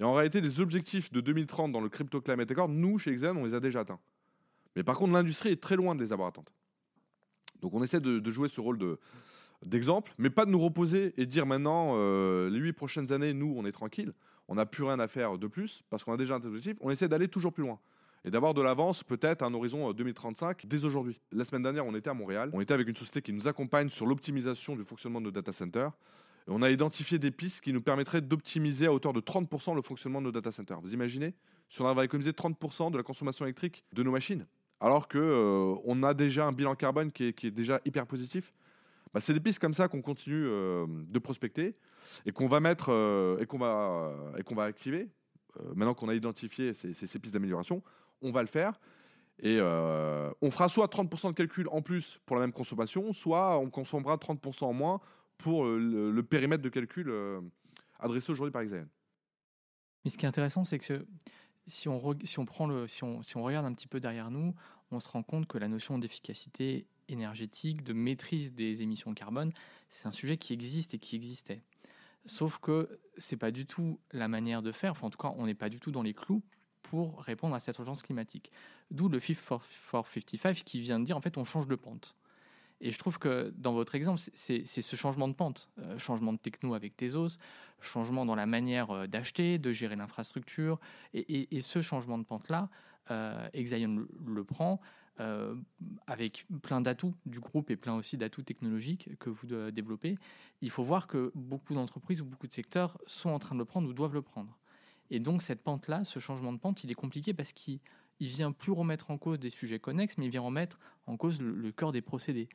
Et 0.00 0.04
en 0.04 0.14
réalité, 0.14 0.40
les 0.40 0.60
objectifs 0.60 1.12
de 1.12 1.20
2030 1.20 1.72
dans 1.72 1.80
le 1.80 1.90
Crypto 1.90 2.22
Climate 2.22 2.50
Accord, 2.50 2.68
nous, 2.68 2.98
chez 2.98 3.10
Exxon, 3.10 3.36
on 3.36 3.44
les 3.44 3.54
a 3.54 3.60
déjà 3.60 3.80
atteints. 3.80 4.00
Mais 4.74 4.82
par 4.82 4.96
contre, 4.96 5.12
l'industrie 5.12 5.50
est 5.50 5.62
très 5.62 5.76
loin 5.76 5.94
de 5.94 6.02
les 6.02 6.12
avoir 6.12 6.28
atteintes. 6.28 6.52
Donc 7.60 7.74
on 7.74 7.82
essaie 7.82 8.00
de, 8.00 8.30
jouer 8.30 8.48
ce 8.48 8.60
rôle 8.60 8.78
de, 8.78 8.98
d'exemple, 9.64 10.12
mais 10.18 10.30
pas 10.30 10.44
de 10.44 10.50
nous 10.50 10.60
reposer 10.60 11.14
et 11.16 11.26
dire 11.26 11.46
maintenant, 11.46 11.92
euh, 11.94 12.50
les 12.50 12.58
huit 12.58 12.72
prochaines 12.72 13.12
années, 13.12 13.32
nous, 13.32 13.54
on 13.56 13.64
est 13.64 13.72
tranquille, 13.72 14.12
on 14.48 14.54
n'a 14.56 14.66
plus 14.66 14.84
rien 14.84 14.98
à 15.00 15.08
faire 15.08 15.38
de 15.38 15.46
plus, 15.46 15.82
parce 15.90 16.04
qu'on 16.04 16.12
a 16.12 16.16
déjà 16.16 16.34
un 16.34 16.44
objectif, 16.44 16.76
on 16.80 16.90
essaie 16.90 17.08
d'aller 17.08 17.28
toujours 17.28 17.52
plus 17.52 17.64
loin 17.64 17.78
et 18.24 18.30
d'avoir 18.30 18.54
de 18.54 18.60
l'avance 18.60 19.04
peut-être 19.04 19.42
à 19.42 19.46
un 19.46 19.54
horizon 19.54 19.92
2035 19.92 20.64
euh, 20.64 20.68
dès 20.68 20.84
aujourd'hui. 20.84 21.20
La 21.32 21.44
semaine 21.44 21.62
dernière, 21.62 21.86
on 21.86 21.94
était 21.94 22.10
à 22.10 22.14
Montréal, 22.14 22.50
on 22.52 22.60
était 22.60 22.74
avec 22.74 22.88
une 22.88 22.96
société 22.96 23.22
qui 23.22 23.32
nous 23.32 23.46
accompagne 23.48 23.88
sur 23.88 24.04
l'optimisation 24.06 24.76
du 24.76 24.84
fonctionnement 24.84 25.20
de 25.20 25.26
nos 25.26 25.30
data 25.30 25.52
centers. 25.52 25.92
Et 26.48 26.50
on 26.50 26.62
a 26.62 26.70
identifié 26.70 27.18
des 27.18 27.30
pistes 27.30 27.62
qui 27.62 27.72
nous 27.72 27.82
permettraient 27.82 28.20
d'optimiser 28.20 28.86
à 28.86 28.92
hauteur 28.92 29.12
de 29.12 29.20
30% 29.20 29.74
le 29.74 29.82
fonctionnement 29.82 30.20
de 30.20 30.26
nos 30.26 30.32
data 30.32 30.52
centers. 30.52 30.80
Vous 30.80 30.92
imaginez 30.92 31.34
Si 31.68 31.80
on 31.82 31.86
arrive 31.86 32.00
à 32.00 32.04
économiser 32.04 32.32
30% 32.32 32.90
de 32.90 32.96
la 32.96 33.02
consommation 33.02 33.44
électrique 33.44 33.84
de 33.92 34.02
nos 34.02 34.12
machines, 34.12 34.46
alors 34.80 35.08
qu'on 35.08 35.18
euh, 35.18 36.02
a 36.02 36.14
déjà 36.14 36.46
un 36.46 36.52
bilan 36.52 36.74
carbone 36.74 37.10
qui 37.10 37.24
est, 37.24 37.50
déjà 37.50 37.80
hyper 37.84 38.06
positif, 38.06 38.52
bah, 39.12 39.20
c'est 39.20 39.34
des 39.34 39.40
pistes 39.40 39.58
comme 39.58 39.74
ça 39.74 39.88
qu'on 39.88 40.02
continue 40.02 40.46
euh, 40.46 40.86
de 40.88 41.18
prospecter 41.18 41.76
et 42.24 42.32
qu'on 42.32 42.48
va 42.48 42.60
mettre 42.60 42.90
et 43.40 43.46
qu'on 43.46 43.58
va, 43.58 44.12
et 44.38 44.42
qu'on 44.42 44.54
va 44.54 44.64
activer. 44.64 45.08
maintenant 45.74 45.94
qu'on 45.94 46.08
a 46.08 46.14
identifié 46.14 46.74
ces 46.74 47.18
pistes 47.18 47.34
d'amélioration, 47.34 47.82
on 48.22 48.30
va 48.30 48.42
le 48.42 48.48
faire. 48.48 48.78
Et 49.38 49.58
euh, 49.60 50.30
on 50.40 50.50
fera 50.50 50.68
soit 50.68 50.86
30% 50.86 51.28
de 51.28 51.32
calcul 51.32 51.68
en 51.70 51.82
plus 51.82 52.18
pour 52.24 52.36
la 52.36 52.40
même 52.40 52.52
consommation, 52.52 53.12
soit 53.12 53.58
on 53.58 53.68
consommera 53.68 54.16
30% 54.16 54.64
en 54.64 54.72
moins 54.72 55.00
pour 55.36 55.66
le, 55.66 56.20
périmètre 56.22 56.62
de 56.62 56.70
calcul 56.70 57.10
euh, 57.10 57.40
adressé 57.98 58.32
aujourd'hui 58.32 58.52
par 58.52 58.62
Exaen. 58.62 58.88
Mais 60.04 60.10
ce 60.10 60.16
qui 60.16 60.24
est 60.24 60.28
intéressant, 60.28 60.64
c'est 60.64 60.78
que 60.78 61.06
si 61.66 61.88
on, 61.88 62.16
si, 62.24 62.38
on 62.38 62.46
prend 62.46 62.66
le, 62.66 62.86
si, 62.86 63.04
on, 63.04 63.22
si 63.22 63.36
on 63.36 63.42
regarde 63.42 63.66
un 63.66 63.74
petit 63.74 63.88
peu 63.88 64.00
derrière 64.00 64.30
nous, 64.30 64.54
on 64.90 65.00
se 65.00 65.08
rend 65.08 65.22
compte 65.22 65.46
que 65.46 65.58
la 65.58 65.68
notion 65.68 65.98
d'efficacité 65.98 66.86
énergétique, 67.08 67.82
de 67.82 67.92
maîtrise 67.92 68.54
des 68.54 68.82
émissions 68.82 69.10
de 69.10 69.16
carbone, 69.16 69.52
c'est 69.88 70.08
un 70.08 70.12
sujet 70.12 70.36
qui 70.36 70.52
existe 70.52 70.94
et 70.94 70.98
qui 70.98 71.16
existait. 71.16 71.62
Sauf 72.26 72.58
que 72.58 72.98
c'est 73.16 73.36
pas 73.36 73.50
du 73.50 73.66
tout 73.66 74.00
la 74.12 74.28
manière 74.28 74.62
de 74.62 74.72
faire, 74.72 74.92
enfin 74.92 75.06
en 75.06 75.10
tout 75.10 75.18
cas 75.18 75.32
on 75.36 75.46
n'est 75.46 75.54
pas 75.54 75.68
du 75.68 75.78
tout 75.78 75.92
dans 75.92 76.02
les 76.02 76.14
clous 76.14 76.42
pour 76.82 77.22
répondre 77.22 77.54
à 77.54 77.60
cette 77.60 77.78
urgence 77.78 78.02
climatique. 78.02 78.50
D'où 78.90 79.08
le 79.08 79.18
Fit 79.20 79.34
for, 79.34 79.62
55 79.64 80.56
qui 80.64 80.80
vient 80.80 81.00
de 81.00 81.04
dire 81.04 81.16
en 81.16 81.20
fait 81.20 81.38
on 81.38 81.44
change 81.44 81.66
de 81.66 81.76
pente. 81.76 82.16
Et 82.80 82.90
je 82.90 82.98
trouve 82.98 83.18
que 83.18 83.52
dans 83.56 83.72
votre 83.72 83.94
exemple, 83.94 84.20
c'est 84.34 84.64
ce 84.64 84.96
changement 84.96 85.28
de 85.28 85.32
pente, 85.32 85.70
euh, 85.78 85.98
changement 85.98 86.32
de 86.32 86.38
techno 86.38 86.74
avec 86.74 86.96
Tezos, 86.96 87.38
changement 87.80 88.26
dans 88.26 88.34
la 88.34 88.46
manière 88.46 88.90
euh, 88.90 89.06
d'acheter, 89.06 89.58
de 89.58 89.72
gérer 89.72 89.96
l'infrastructure. 89.96 90.78
Et, 91.14 91.60
ce 91.60 91.80
changement 91.80 92.18
de 92.18 92.24
pente-là, 92.24 92.68
euh, 93.10 93.48
le, 93.54 94.44
prend 94.44 94.80
euh, 95.20 95.54
avec 96.06 96.46
plein 96.62 96.80
d'atouts 96.80 97.14
du 97.24 97.40
groupe 97.40 97.70
et 97.70 97.76
plein 97.76 97.94
aussi 97.94 98.16
d'atouts 98.16 98.42
technologiques 98.42 99.10
que 99.18 99.30
vous 99.30 99.46
développez. 99.70 100.18
Il 100.60 100.70
faut 100.70 100.84
voir 100.84 101.06
que 101.06 101.32
beaucoup 101.34 101.74
d'entreprises 101.74 102.20
ou 102.20 102.24
beaucoup 102.24 102.46
de 102.46 102.52
secteurs 102.52 102.98
sont 103.06 103.30
en 103.30 103.38
train 103.38 103.54
de 103.54 103.60
le 103.60 103.64
prendre 103.64 103.88
ou 103.88 103.92
doivent 103.92 104.14
le 104.14 104.22
prendre. 104.22 104.58
Et 105.10 105.20
donc 105.20 105.42
cette 105.42 105.62
pente-là, 105.62 106.04
ce 106.04 106.18
changement 106.18 106.52
de 106.52 106.58
pente, 106.58 106.84
il 106.84 106.90
est 106.90 106.94
compliqué 106.94 107.32
parce 107.32 107.52
qu'il 107.52 107.80
il 108.20 108.28
vient 108.28 108.52
plus 108.52 108.72
remettre 108.72 109.10
en 109.10 109.18
cause 109.18 109.38
des 109.38 109.50
sujets 109.50 109.78
connexes, 109.78 110.18
mais 110.18 110.26
il 110.26 110.30
vient 110.30 110.40
remettre 110.40 110.78
en 111.06 111.16
cause 111.16 111.40
le, 111.40 111.70
cœur 111.72 111.92
des 111.92 112.02
procédés. 112.02 112.48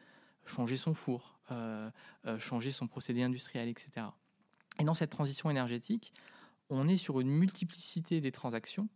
Changer 0.46 0.75
son 0.75 0.94
four, 0.94 1.39
euh, 1.51 1.89
euh, 2.25 2.39
changer 2.39 2.72
son 2.72 2.88
procédé 2.88 3.22
industriel, 3.22 3.70
etc. 3.70 4.08
Et 4.80 4.84
dans 4.84 4.96
cette 4.96 5.12
transition 5.12 5.50
énergétique, 5.50 6.13
on 6.70 6.88
est 6.88 6.98
sur 6.98 7.20
une 7.20 7.30
multiplicité 7.30 8.22
des 8.22 8.32
transactions. 8.32 8.88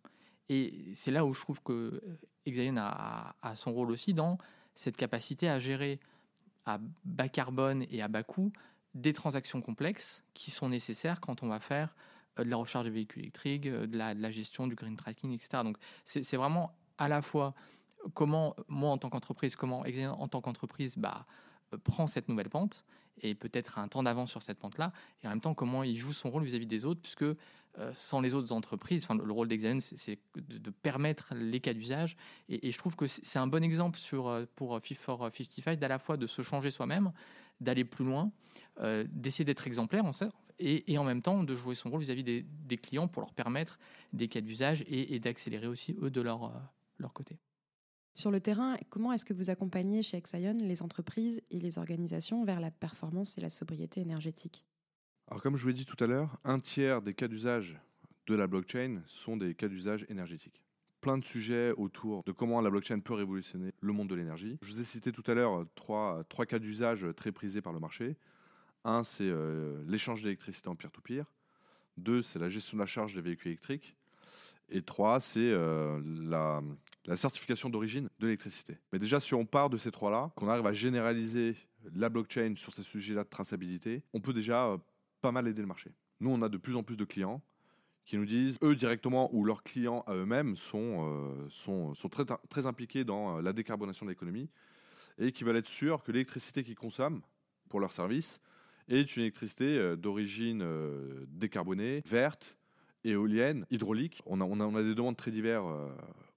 Et 0.50 0.92
c'est 0.94 1.12
là 1.12 1.26
où 1.26 1.34
je 1.34 1.40
trouve 1.40 1.62
que 1.62 2.02
Exaion 2.46 2.78
a, 2.78 3.36
a, 3.42 3.56
son 3.56 3.74
rôle 3.74 3.92
aussi 3.92 4.14
dans 4.14 4.38
cette 4.76 4.98
capacité 4.98 5.50
à 5.50 5.60
gérer 5.60 6.00
à 6.66 6.80
bas 7.04 7.30
carbone 7.30 7.86
et 7.90 8.02
à 8.02 8.08
bas 8.08 8.24
coût 8.24 8.52
des 8.94 9.14
transactions 9.14 9.62
complexes 9.62 10.24
qui 10.34 10.52
sont 10.52 10.70
nécessaires 10.70 11.20
quand 11.20 11.44
on 11.44 11.48
va 11.48 11.60
faire 11.60 11.96
euh, 12.40 12.44
de 12.44 12.50
la 12.50 12.58
recharge 12.58 12.86
des 12.86 12.92
véhicules 12.92 13.24
électriques, 13.24 13.68
euh, 13.68 13.86
de 13.86 13.98
la, 13.98 14.32
gestion 14.32 14.68
du 14.68 14.76
green 14.76 14.96
tracking, 14.96 15.34
etc. 15.34 15.64
Donc 15.64 15.78
c'est 16.06 16.38
vraiment 16.38 16.76
à 16.98 17.08
la 17.08 17.22
fois 17.22 17.54
comment 18.14 18.56
moi 18.68 18.92
en 18.92 18.98
tant 18.98 19.10
qu'entreprise, 19.10 19.56
comment 19.56 19.84
en 19.84 20.28
tant 20.28 20.42
qu'entreprise 20.42 20.98
bah, 20.98 21.26
euh, 21.74 21.78
prend 21.78 22.08
cette 22.08 22.30
nouvelle 22.30 22.50
pente 22.50 22.86
et 23.22 23.36
peut-être 23.36 23.80
un 23.80 23.88
temps 23.88 24.04
d'avance 24.04 24.32
sur 24.32 24.44
cette 24.44 24.60
pente-là, 24.60 24.92
et 25.24 25.28
en 25.28 25.32
même 25.32 25.42
temps 25.42 25.54
comment 25.54 25.84
il 25.84 25.98
joue 25.98 26.14
son 26.14 26.30
rôle 26.30 26.44
vis-à-vis 26.44 26.68
des 26.68 26.86
autres, 26.86 27.02
puisque 27.02 27.26
sans 27.94 28.22
les 28.22 28.34
autres 28.34 28.54
entreprises, 28.54 29.06
le 29.10 29.34
rôle 29.34 29.50
d'Exaon, 29.50 29.80
c'est 29.82 30.18
de, 30.36 30.70
permettre 30.70 31.36
les 31.36 31.60
cas 31.60 31.74
d'usage, 31.74 32.16
et, 32.48 32.72
je 32.72 32.78
trouve 32.78 32.96
que 32.96 33.06
c'est 33.06 33.38
un 33.38 33.48
bon 33.48 33.62
exemple 33.64 34.00
sur, 34.00 34.48
pour 34.56 34.80
Fit 34.82 34.96
for 34.96 35.30
55 35.36 35.78
d'à 35.78 35.90
la 35.90 36.00
fois 36.00 36.16
de 36.16 36.26
se 36.26 36.42
changer 36.42 36.72
soi-même, 36.72 37.12
d'aller 37.60 37.84
plus 37.84 38.06
loin, 38.06 38.32
d'essayer 39.10 39.44
d'être 39.44 39.68
exemplaire 39.68 40.06
et, 40.60 40.98
en 40.98 41.04
même 41.04 41.22
temps 41.22 41.44
de 41.44 41.56
jouer 41.56 41.76
son 41.76 41.90
rôle 41.90 42.02
vis-à-vis 42.02 42.24
des, 42.24 42.78
clients 42.78 43.08
pour 43.08 43.22
leur 43.22 43.34
permettre 43.34 43.80
des 44.14 44.28
cas 44.28 44.42
d'usage 44.42 44.84
et, 44.88 45.20
d'accélérer 45.20 45.68
aussi 45.68 45.96
eux 46.02 46.10
de 46.10 46.22
euh, 46.22 46.50
leur 47.00 47.14
côté. 47.14 47.38
Sur 48.16 48.32
le 48.32 48.40
terrain, 48.40 48.78
comment 48.90 49.12
est-ce 49.12 49.26
que 49.26 49.34
vous 49.34 49.50
accompagnez 49.50 50.02
chez 50.02 50.16
Exaion 50.16 50.54
les 50.54 50.82
entreprises 50.82 51.42
et 51.52 51.60
les 51.60 51.78
organisations 51.78 52.46
vers 52.46 52.62
la 52.62 52.72
performance 52.72 53.38
et 53.38 53.42
la 53.42 53.50
sobriété 53.50 54.00
énergétique? 54.00 54.64
Alors 55.28 55.42
comme 55.42 55.58
je 55.58 55.64
vous 55.64 55.68
l'ai 55.68 55.74
dit 55.74 55.86
tout 55.86 56.02
à 56.02 56.08
l'heure, 56.08 56.40
un 56.46 56.62
tiers 56.62 57.02
des 57.02 57.14
cas 57.14 57.28
d'usage 57.28 57.78
de 58.28 58.36
la 58.36 58.48
blockchain 58.48 59.02
sont 59.06 59.36
des 59.36 59.54
cas 59.54 59.68
d'usage 59.68 60.06
énergétiques. 60.08 60.64
Plein 61.02 61.18
de 61.18 61.26
sujets 61.26 61.74
autour 61.74 62.24
de 62.24 62.32
comment 62.32 62.62
la 62.62 62.70
blockchain 62.70 63.02
peut 63.02 63.14
révolutionner 63.14 63.74
le 63.82 63.92
monde 63.92 64.08
de 64.08 64.16
l'énergie. 64.16 64.58
Je 64.62 64.72
vous 64.72 64.80
ai 64.80 64.86
cité 64.86 65.12
tout 65.12 65.30
à 65.30 65.34
l'heure 65.34 65.66
trois, 65.76 66.24
trois 66.30 66.46
cas 66.46 66.58
d'usage 66.58 67.06
très 67.18 67.34
prisés 67.34 67.62
par 67.62 67.74
le 67.74 67.82
marché. 67.82 68.16
Un, 68.86 69.04
c'est 69.04 69.28
euh, 69.28 69.84
l'échange 69.88 70.24
d'électricité 70.24 70.70
en 70.70 70.76
peer-to-peer. 70.76 71.26
Deux, 71.98 72.22
c'est 72.22 72.40
la 72.40 72.48
gestion 72.48 72.78
de 72.78 72.82
la 72.82 72.88
charge 72.88 73.14
des 73.14 73.22
véhicules 73.22 73.50
électriques. 73.52 73.98
Et 74.70 74.82
trois, 74.82 75.20
c'est 75.20 75.40
euh, 75.40 76.02
la, 76.04 76.62
certification 77.16 77.70
d'origine 77.70 78.10
de 78.20 78.26
l'électricité. 78.26 78.78
Mais 78.92 79.00
déjà, 79.00 79.20
si 79.20 79.34
on 79.34 79.46
part 79.46 79.70
de 79.70 79.78
ces 79.78 79.92
trois-là, 79.92 80.32
qu'on 80.36 80.48
arrive 80.48 80.66
à 80.66 80.74
généraliser 80.74 81.56
la 81.94 82.10
blockchain 82.10 82.56
sur 82.56 82.74
ces 82.74 82.84
sujets-là 82.84 83.24
de 83.24 83.30
traçabilité, 83.30 84.04
on 84.14 84.22
peut 84.22 84.34
déjà 84.34 84.66
euh, 84.66 84.78
pas 85.22 85.32
mal 85.32 85.48
aider 85.48 85.62
le 85.62 85.68
marché. 85.68 85.92
Nous, 86.20 86.32
on 86.32 86.42
a 86.42 86.50
de 86.50 86.58
plus 86.58 86.76
en 86.76 86.84
plus 86.84 86.98
de 86.98 87.06
clients 87.06 87.42
qui 88.06 88.18
nous 88.18 88.26
disent, 88.26 88.58
eux 88.62 88.76
directement 88.76 89.34
ou 89.34 89.44
leurs 89.44 89.64
clients 89.64 90.04
à 90.06 90.14
eux-mêmes, 90.14 90.56
sont, 90.56 91.48
sont, 91.50 91.96
sont, 91.96 92.08
très, 92.08 92.24
très 92.50 92.68
impliqués 92.68 93.04
dans 93.04 93.42
la 93.42 93.52
décarbonation 93.52 94.06
de 94.06 94.12
l'économie 94.12 94.48
et 95.18 95.32
qui 95.32 95.44
veulent 95.44 95.58
être 95.58 95.70
sûrs 95.70 96.04
que 96.04 96.12
l'électricité 96.12 96.64
qu'ils 96.64 96.76
consomment 96.76 97.22
pour 97.70 97.80
leur 97.80 97.92
service 97.92 98.40
est 98.88 99.16
une 99.16 99.24
électricité 99.24 99.78
euh, 99.78 99.96
d'origine 99.96 100.62
euh, 100.62 101.26
décarbonée, 101.28 102.04
verte, 102.06 102.58
éolienne, 103.06 103.66
hydraulique. 103.72 104.22
On 104.26 104.42
a, 104.42 104.44
on 104.44 104.76
a, 104.76 104.84
des 104.84 104.96
demandes 104.96 105.18
très 105.18 105.32
diverses 105.32 105.66
euh, 105.68 105.90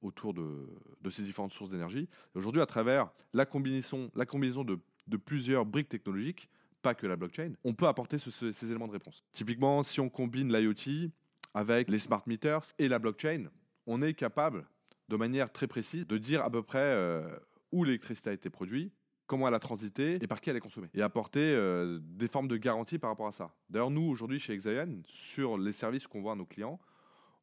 autour 0.02 0.34
de, 0.34 0.66
ces 1.10 1.22
différentes 1.22 1.52
sources 1.52 1.70
d'énergie. 1.70 2.08
Aujourd'hui, 2.34 2.62
à 2.62 2.66
travers 2.66 3.10
la 3.32 3.46
combinaison, 3.46 4.10
la 4.14 4.26
combinaison 4.26 4.64
de, 4.64 4.78
plusieurs 5.16 5.64
briques 5.64 5.88
technologiques, 5.88 6.48
pas 6.82 6.94
que 6.94 7.06
la 7.06 7.16
blockchain, 7.16 7.54
on 7.64 7.74
peut 7.74 7.86
apporter 7.86 8.18
ces 8.18 8.70
éléments 8.70 8.86
de 8.86 8.92
réponse. 8.92 9.24
Typiquement, 9.32 9.82
si 9.82 10.00
on 10.00 10.08
combine 10.08 10.52
l'IoT 10.52 11.10
avec 11.54 11.88
les 11.88 11.98
smart 11.98 12.22
meters 12.26 12.62
et 12.78 12.88
la 12.88 12.98
blockchain, 12.98 13.46
on 13.86 14.02
est 14.02 14.14
capable, 14.14 14.66
de 15.08 15.16
manière 15.16 15.50
très 15.50 15.66
précise, 15.66 16.06
de 16.06 16.18
dire 16.18 16.42
à 16.42 16.50
peu 16.50 16.62
près 16.62 17.24
où 17.72 17.84
l'électricité 17.84 18.30
a 18.30 18.32
été 18.34 18.50
produite, 18.50 18.92
comment 19.28 19.46
elle 19.46 19.54
a 19.54 19.60
transité 19.60 20.18
et 20.20 20.26
par 20.26 20.40
qui 20.40 20.50
elle 20.50 20.56
est 20.56 20.60
consommée. 20.60 20.88
Et 20.94 21.02
apporter 21.02 21.54
euh, 21.54 22.00
des 22.02 22.26
formes 22.26 22.48
de 22.48 22.56
garantie 22.56 22.98
par 22.98 23.10
rapport 23.10 23.28
à 23.28 23.32
ça. 23.32 23.52
D'ailleurs, 23.70 23.90
nous, 23.90 24.08
aujourd'hui, 24.10 24.40
chez 24.40 24.54
Exaion, 24.54 25.02
sur 25.06 25.56
les 25.56 25.72
services 25.72 26.08
qu'on 26.08 26.20
voit 26.20 26.32
à 26.32 26.34
nos 26.34 26.46
clients, 26.46 26.80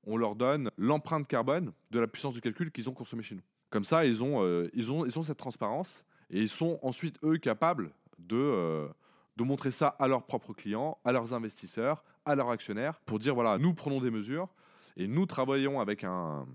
on 0.03 0.17
leur 0.17 0.35
donne 0.35 0.69
l'empreinte 0.77 1.27
carbone 1.27 1.71
de 1.91 1.99
la 1.99 2.07
puissance 2.07 2.33
du 2.33 2.41
calcul 2.41 2.71
qu'ils 2.71 2.89
ont 2.89 2.93
consommé 2.93 3.23
chez 3.23 3.35
nous. 3.35 3.43
Comme 3.69 3.85
ça, 3.85 4.05
ils 4.05 4.21
ont, 4.23 4.43
euh, 4.43 4.69
ils 4.73 4.91
ont, 4.91 5.05
ils 5.05 5.17
ont 5.17 5.23
cette 5.23 5.37
transparence 5.37 6.03
et 6.29 6.41
ils 6.41 6.49
sont 6.49 6.79
ensuite, 6.81 7.17
eux, 7.23 7.37
capables 7.37 7.91
de, 8.17 8.35
euh, 8.35 8.87
de 9.37 9.43
montrer 9.43 9.71
ça 9.71 9.87
à 9.99 10.07
leurs 10.07 10.23
propres 10.23 10.53
clients, 10.53 10.97
à 11.05 11.11
leurs 11.11 11.33
investisseurs, 11.33 12.03
à 12.25 12.35
leurs 12.35 12.49
actionnaires, 12.49 12.99
pour 13.01 13.19
dire, 13.19 13.35
voilà, 13.35 13.57
nous 13.57 13.73
prenons 13.73 14.01
des 14.01 14.11
mesures 14.11 14.49
et 14.97 15.07
nous 15.07 15.27
travaillons 15.27 15.79
avec 15.79 16.03
un, 16.03 16.47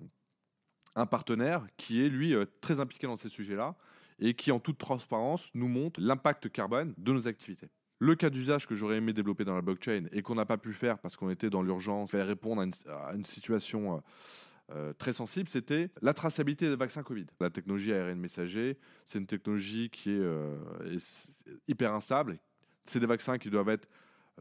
un 0.96 1.06
partenaire 1.06 1.64
qui 1.76 2.04
est, 2.04 2.08
lui, 2.08 2.34
très 2.60 2.80
impliqué 2.80 3.06
dans 3.06 3.16
ces 3.16 3.28
sujets-là 3.28 3.76
et 4.20 4.34
qui, 4.34 4.52
en 4.52 4.60
toute 4.60 4.78
transparence, 4.78 5.50
nous 5.54 5.68
montre 5.68 6.00
l'impact 6.00 6.50
carbone 6.50 6.94
de 6.98 7.12
nos 7.12 7.26
activités. 7.26 7.68
Le 7.98 8.14
cas 8.14 8.30
d'usage 8.30 8.66
que 8.66 8.74
j'aurais 8.74 8.96
aimé 8.96 9.12
développer 9.12 9.44
dans 9.44 9.54
la 9.54 9.60
blockchain 9.60 10.04
et 10.12 10.22
qu'on 10.22 10.34
n'a 10.34 10.46
pas 10.46 10.56
pu 10.56 10.72
faire 10.72 10.98
parce 10.98 11.16
qu'on 11.16 11.28
était 11.28 11.50
dans 11.50 11.62
l'urgence, 11.62 12.10
faire 12.10 12.26
répondre 12.26 12.62
à 12.62 13.14
une, 13.14 13.26
situation 13.26 13.96
euh, 13.96 14.00
euh, 14.72 14.92
très 14.94 15.12
sensible, 15.12 15.50
c'était 15.50 15.90
la 16.00 16.14
traçabilité 16.14 16.68
des 16.68 16.76
vaccins 16.76 17.02
Covid. 17.02 17.26
La 17.40 17.50
technologie 17.50 17.92
ARN 17.92 18.18
messager, 18.18 18.78
c'est 19.04 19.18
une 19.18 19.26
technologie 19.26 19.90
qui 19.90 20.12
est, 20.12 20.18
euh, 20.18 20.56
hyper 21.68 21.92
instable. 21.92 22.38
C'est 22.84 23.00
des 23.00 23.06
vaccins 23.06 23.36
qui 23.36 23.50
doivent 23.50 23.68
être 23.68 23.86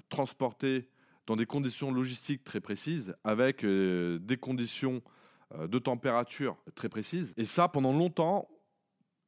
transportés 0.07 0.87
dans 1.27 1.35
des 1.35 1.45
conditions 1.45 1.91
logistiques 1.91 2.45
très 2.45 2.61
précises, 2.61 3.13
avec 3.25 3.63
des 3.63 4.37
conditions 4.39 5.03
de 5.59 5.77
température 5.77 6.57
très 6.73 6.89
précises. 6.89 7.33
Et 7.37 7.45
ça, 7.45 7.67
pendant 7.67 7.91
longtemps, 7.91 8.47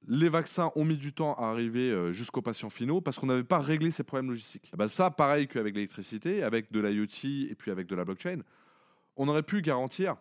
les 0.07 0.29
vaccins 0.29 0.71
ont 0.75 0.85
mis 0.85 0.97
du 0.97 1.13
temps 1.13 1.35
à 1.35 1.47
arriver 1.47 1.89
euh, 1.91 2.11
jusqu'aux 2.11 2.41
patients 2.41 2.69
finaux 2.69 3.01
parce 3.01 3.19
qu'on 3.19 3.27
n'avait 3.27 3.43
pas 3.43 3.59
réglé 3.59 3.91
ces 3.91 4.03
problèmes 4.03 4.29
logistiques. 4.29 4.71
bah 4.75 4.87
ça, 4.87 5.11
pareil 5.11 5.47
qu'avec 5.47 5.75
l'électricité, 5.75 6.43
avec 6.43 6.71
de 6.71 6.79
l'IoT 6.79 7.49
et 7.49 7.55
puis 7.55 7.71
avec 7.71 7.87
de 7.87 7.95
la 7.95 8.03
blockchain, 8.03 8.39
on 9.15 9.27
aurait 9.27 9.43
pu 9.43 9.61
garantir 9.61 10.15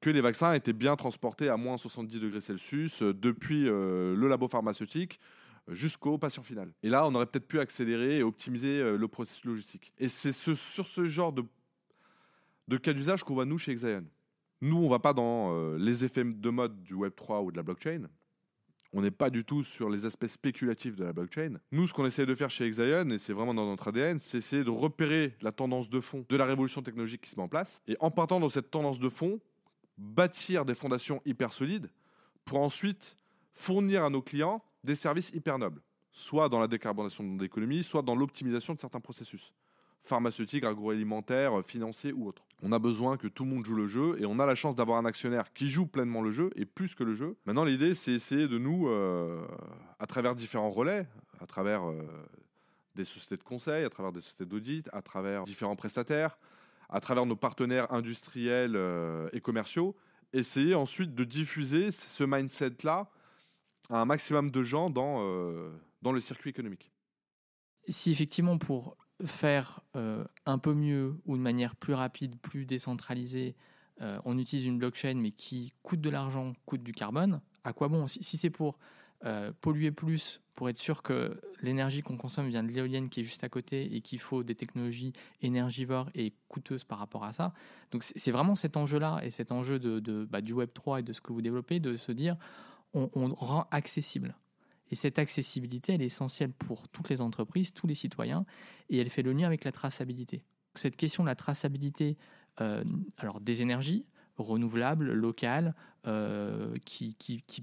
que 0.00 0.10
les 0.10 0.20
vaccins 0.20 0.52
étaient 0.52 0.72
bien 0.72 0.94
transportés 0.96 1.48
à 1.48 1.56
moins 1.56 1.78
70 1.78 2.20
degrés 2.20 2.40
Celsius 2.40 3.02
euh, 3.02 3.14
depuis 3.14 3.64
le 3.64 4.28
labo 4.28 4.46
pharmaceutique 4.46 5.18
jusqu'au 5.68 6.16
patient 6.18 6.42
final. 6.42 6.72
Et 6.82 6.88
là, 6.88 7.06
on 7.06 7.14
aurait 7.14 7.26
peut-être 7.26 7.48
pu 7.48 7.60
accélérer 7.60 8.18
et 8.18 8.22
optimiser 8.22 8.96
le 8.96 9.08
processus 9.08 9.44
logistique. 9.44 9.92
Et 9.98 10.08
c'est 10.08 10.32
ce, 10.32 10.54
sur 10.54 10.86
ce 10.86 11.04
genre 11.04 11.30
de, 11.30 12.76
cas 12.78 12.94
d'usage 12.94 13.22
qu'on 13.22 13.34
voit 13.34 13.44
nous 13.44 13.58
chez 13.58 13.72
Exaion. 13.72 14.04
Nous, 14.62 14.78
on 14.78 14.84
ne 14.84 14.88
va 14.88 14.98
pas 14.98 15.12
dans 15.12 15.74
les 15.76 16.06
effets 16.06 16.24
de 16.24 16.50
mode 16.50 16.82
du 16.82 16.94
Web3 16.94 17.44
ou 17.44 17.52
de 17.52 17.58
la 17.58 17.62
blockchain. 17.62 18.08
On 18.92 19.02
n'est 19.02 19.10
pas 19.10 19.28
du 19.28 19.44
tout 19.44 19.62
sur 19.62 19.90
les 19.90 20.06
aspects 20.06 20.26
spéculatifs 20.26 20.96
de 20.96 21.04
la 21.04 21.12
blockchain. 21.12 21.58
Nous, 21.72 21.86
ce 21.86 21.92
qu'on 21.92 22.06
essaie 22.06 22.24
de 22.24 22.34
faire 22.34 22.50
chez 22.50 22.64
Exaion, 22.64 23.10
et 23.10 23.18
c'est 23.18 23.34
vraiment 23.34 23.52
dans 23.52 23.66
notre 23.66 23.88
ADN, 23.88 24.18
c'est 24.18 24.38
essayer 24.38 24.64
de 24.64 24.70
repérer 24.70 25.34
la 25.42 25.52
tendance 25.52 25.90
de 25.90 26.00
fond 26.00 26.24
de 26.28 26.36
la 26.36 26.46
révolution 26.46 26.82
technologique 26.82 27.22
qui 27.22 27.30
se 27.30 27.36
met 27.36 27.42
en 27.42 27.48
place. 27.48 27.82
Et 27.86 27.96
en 28.00 28.10
partant 28.10 28.40
dans 28.40 28.48
cette 28.48 28.70
tendance 28.70 28.98
de 28.98 29.08
fond, 29.08 29.40
bâtir 29.98 30.64
des 30.64 30.74
fondations 30.74 31.20
hyper 31.26 31.52
solides 31.52 31.90
pour 32.44 32.60
ensuite 32.60 33.16
fournir 33.52 34.04
à 34.04 34.10
nos 34.10 34.22
clients 34.22 34.62
des 34.84 34.94
services 34.94 35.30
hyper 35.34 35.58
nobles, 35.58 35.82
soit 36.12 36.48
dans 36.48 36.60
la 36.60 36.68
décarbonation 36.68 37.24
de 37.24 37.42
l'économie, 37.42 37.82
soit 37.82 38.02
dans 38.02 38.14
l'optimisation 38.14 38.74
de 38.74 38.80
certains 38.80 39.00
processus 39.00 39.52
pharmaceutiques, 40.04 40.64
agroalimentaires, 40.64 41.62
financiers 41.64 42.12
ou 42.12 42.26
autres. 42.28 42.48
On 42.62 42.72
a 42.72 42.78
besoin 42.78 43.16
que 43.16 43.28
tout 43.28 43.44
le 43.44 43.50
monde 43.50 43.64
joue 43.64 43.76
le 43.76 43.86
jeu 43.86 44.16
et 44.20 44.26
on 44.26 44.40
a 44.40 44.46
la 44.46 44.56
chance 44.56 44.74
d'avoir 44.74 44.98
un 44.98 45.04
actionnaire 45.04 45.52
qui 45.52 45.70
joue 45.70 45.86
pleinement 45.86 46.22
le 46.22 46.32
jeu 46.32 46.50
et 46.56 46.64
plus 46.64 46.94
que 46.94 47.04
le 47.04 47.14
jeu. 47.14 47.36
Maintenant, 47.46 47.64
l'idée, 47.64 47.94
c'est 47.94 48.12
essayer 48.12 48.48
de 48.48 48.58
nous, 48.58 48.88
euh, 48.88 49.46
à 50.00 50.06
travers 50.06 50.34
différents 50.34 50.70
relais, 50.70 51.06
à 51.40 51.46
travers 51.46 51.88
euh, 51.88 52.02
des 52.96 53.04
sociétés 53.04 53.36
de 53.36 53.44
conseil, 53.44 53.84
à 53.84 53.90
travers 53.90 54.10
des 54.10 54.20
sociétés 54.20 54.44
d'audit, 54.44 54.88
à 54.92 55.02
travers 55.02 55.44
différents 55.44 55.76
prestataires, 55.76 56.36
à 56.88 57.00
travers 57.00 57.26
nos 57.26 57.36
partenaires 57.36 57.92
industriels 57.92 58.74
euh, 58.74 59.28
et 59.32 59.40
commerciaux, 59.40 59.94
essayer 60.32 60.74
ensuite 60.74 61.14
de 61.14 61.22
diffuser 61.22 61.92
ce 61.92 62.24
mindset-là 62.24 63.08
à 63.88 64.00
un 64.00 64.04
maximum 64.04 64.50
de 64.50 64.62
gens 64.64 64.90
dans, 64.90 65.22
dans 66.02 66.12
le 66.12 66.20
circuit 66.20 66.50
économique. 66.50 66.90
Si 67.86 68.12
effectivement, 68.12 68.58
pour 68.58 68.98
faire 69.26 69.80
euh, 69.96 70.24
un 70.46 70.58
peu 70.58 70.74
mieux 70.74 71.16
ou 71.26 71.36
de 71.36 71.42
manière 71.42 71.76
plus 71.76 71.94
rapide, 71.94 72.36
plus 72.40 72.66
décentralisée, 72.66 73.56
euh, 74.00 74.18
on 74.24 74.38
utilise 74.38 74.64
une 74.64 74.78
blockchain 74.78 75.14
mais 75.14 75.32
qui 75.32 75.72
coûte 75.82 76.00
de 76.00 76.10
l'argent, 76.10 76.54
coûte 76.66 76.82
du 76.82 76.92
carbone, 76.92 77.40
à 77.64 77.72
quoi 77.72 77.88
bon? 77.88 78.06
Si, 78.06 78.36
c'est 78.36 78.50
pour 78.50 78.78
euh, 79.24 79.50
polluer 79.60 79.90
plus, 79.90 80.40
pour 80.54 80.68
être 80.68 80.78
sûr 80.78 81.02
que 81.02 81.40
l'énergie 81.60 82.02
qu'on 82.02 82.16
consomme 82.16 82.48
vient 82.48 82.62
de 82.62 82.68
l'éolienne 82.68 83.08
qui 83.08 83.20
est 83.20 83.24
juste 83.24 83.42
à 83.42 83.48
côté 83.48 83.94
et 83.96 84.00
qu'il 84.00 84.20
faut 84.20 84.44
des 84.44 84.54
technologies 84.54 85.12
énergivores 85.42 86.08
et 86.14 86.32
coûteuses 86.46 86.84
par 86.84 86.98
rapport 86.98 87.24
à 87.24 87.32
ça. 87.32 87.52
Donc 87.90 88.04
c'est 88.04 88.30
vraiment 88.30 88.54
cet 88.54 88.76
enjeu-là 88.76 89.20
et 89.24 89.30
cet 89.30 89.50
enjeu 89.50 89.80
de, 89.80 90.24
bah, 90.30 90.40
du 90.40 90.52
Web 90.52 90.70
3 90.72 91.00
et 91.00 91.02
de 91.02 91.12
ce 91.12 91.20
que 91.20 91.32
vous 91.32 91.42
développez, 91.42 91.80
de 91.80 91.96
se 91.96 92.12
dire 92.12 92.36
on, 92.94 93.10
on 93.14 93.34
rend 93.34 93.66
accessible 93.70 94.36
et 94.90 94.94
cette 94.94 95.18
accessibilité, 95.18 95.94
elle 95.94 96.02
est 96.02 96.06
essentielle 96.06 96.52
pour 96.52 96.88
toutes 96.88 97.08
les 97.08 97.20
entreprises, 97.20 97.72
tous 97.72 97.86
les 97.86 97.94
citoyens, 97.94 98.44
et 98.90 98.98
elle 98.98 99.10
fait 99.10 99.22
le 99.22 99.32
lien 99.32 99.46
avec 99.46 99.64
la 99.64 99.72
traçabilité. 99.72 100.42
Cette 100.74 100.96
question 100.96 101.24
de 101.24 101.28
la 101.28 101.34
traçabilité 101.34 102.16
euh, 102.60 102.82
alors 103.18 103.40
des 103.40 103.62
énergies 103.62 104.06
renouvelables, 104.36 105.12
locales, 105.12 105.74
euh, 106.06 106.76
qui, 106.84 107.16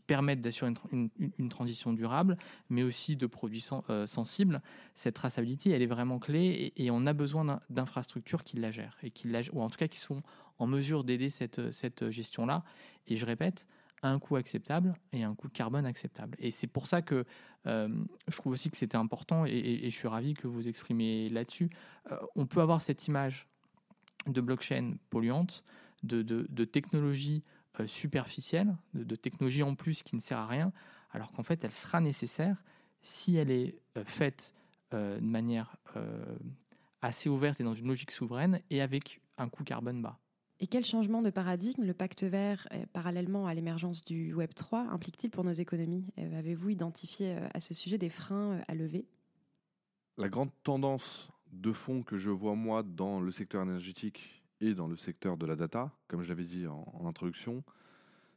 permettent 0.05 0.41
d'assurer 0.41 0.73
une, 0.91 1.49
transition 1.49 1.93
durable, 1.93 2.37
mais 2.69 2.83
aussi 2.83 3.15
de 3.15 3.27
produits 3.27 3.65
euh, 3.89 4.05
sensibles. 4.05 4.61
Cette 4.93 5.15
traçabilité, 5.15 5.69
elle 5.71 5.81
est 5.81 5.87
vraiment 5.87 6.19
clé 6.19 6.73
et, 6.75 6.91
on 6.91 7.05
a 7.05 7.13
besoin 7.13 7.61
d'infrastructures 7.69 8.43
qui 8.43 8.57
la 8.57 8.71
gèrent, 8.71 8.97
et 9.03 9.09
qui 9.09 9.29
la, 9.29 9.41
ou 9.53 9.61
en 9.61 9.69
tout 9.69 9.77
cas 9.77 9.87
qui 9.87 9.99
sont 9.99 10.21
en 10.59 10.67
mesure 10.67 11.03
d'aider 11.03 11.29
cette, 11.29 11.71
cette 11.71 12.09
gestion-là. 12.09 12.63
Et 13.07 13.15
je 13.15 13.25
répète, 13.25 13.67
un 14.03 14.19
coût 14.19 14.35
acceptable 14.35 14.93
et 15.11 15.23
un 15.23 15.35
coût 15.35 15.47
de 15.47 15.53
carbone 15.53 15.85
acceptable. 15.85 16.35
Et 16.39 16.51
c'est 16.51 16.67
pour 16.67 16.87
ça 16.87 17.01
que 17.01 17.25
euh, 17.67 17.89
je 18.27 18.37
trouve 18.37 18.53
aussi 18.53 18.69
que 18.69 18.77
c'était 18.77 18.97
important 18.97 19.45
et, 19.45 19.81
je 19.83 19.95
suis 19.95 20.07
ravi 20.07 20.33
que 20.33 20.47
vous 20.47 20.67
exprimez 20.67 21.29
là-dessus. 21.29 21.69
Euh, 22.11 22.17
on 22.35 22.45
peut 22.45 22.61
avoir 22.61 22.81
cette 22.81 23.07
image 23.07 23.47
de 24.27 24.41
blockchain 24.41 24.95
polluante, 25.09 25.63
de, 26.03 26.21
de, 26.21 26.65
technologie 26.65 27.43
euh, 27.79 27.87
superficielle, 27.87 28.75
de, 28.93 29.15
technologie 29.15 29.63
en 29.63 29.75
plus 29.75 30.03
qui 30.03 30.15
ne 30.15 30.21
sert 30.21 30.37
à 30.37 30.47
rien, 30.47 30.71
alors 31.11 31.31
qu'en 31.31 31.43
fait 31.43 31.63
elle 31.63 31.71
sera 31.71 31.99
nécessaire 32.01 32.63
si 33.01 33.35
elle 33.37 33.51
est 33.51 33.79
faite 34.05 34.53
de 34.91 35.19
manière 35.19 35.75
assez 37.01 37.29
ouverte 37.29 37.59
et 37.59 37.63
dans 37.63 37.73
une 37.75 37.87
logique 37.87 38.11
souveraine 38.11 38.61
et 38.69 38.81
avec 38.81 39.21
un 39.37 39.49
coût 39.49 39.63
carbone 39.63 40.01
bas. 40.01 40.17
Et 40.61 40.67
quel 40.67 40.85
changement 40.85 41.21
de 41.21 41.29
paradigme 41.29 41.83
le 41.83 41.93
pacte 41.93 42.23
vert, 42.23 42.67
euh, 42.71 42.85
parallèlement 42.93 43.45
à 43.45 43.53
l'émergence 43.53 44.05
du 44.05 44.33
Web 44.33 44.53
3, 44.53 44.87
implique-t-il 44.91 45.29
pour 45.29 45.43
nos 45.43 45.51
économies? 45.51 46.05
Euh, 46.17 46.39
Avez-vous 46.39 46.69
identifié 46.69 47.35
euh, 47.35 47.47
à 47.53 47.59
ce 47.59 47.73
sujet 47.73 47.97
des 47.97 48.09
freins 48.09 48.61
à 48.67 48.73
lever? 48.73 49.05
La 50.17 50.29
grande 50.29 50.51
tendance 50.63 51.29
de 51.51 51.73
fond 51.73 52.03
que 52.03 52.17
je 52.17 52.29
vois 52.29 52.55
moi 52.55 52.83
dans 52.83 53.19
le 53.19 53.31
secteur 53.31 53.63
énergétique 53.63 54.43
et 54.61 54.73
dans 54.73 54.87
le 54.87 54.95
secteur 54.95 55.35
de 55.35 55.45
la 55.45 55.57
data, 55.57 55.91
comme 56.07 56.23
je 56.23 56.29
l'avais 56.29 56.45
dit 56.45 56.67
en, 56.67 56.85
en 56.93 57.05
introduction, 57.05 57.63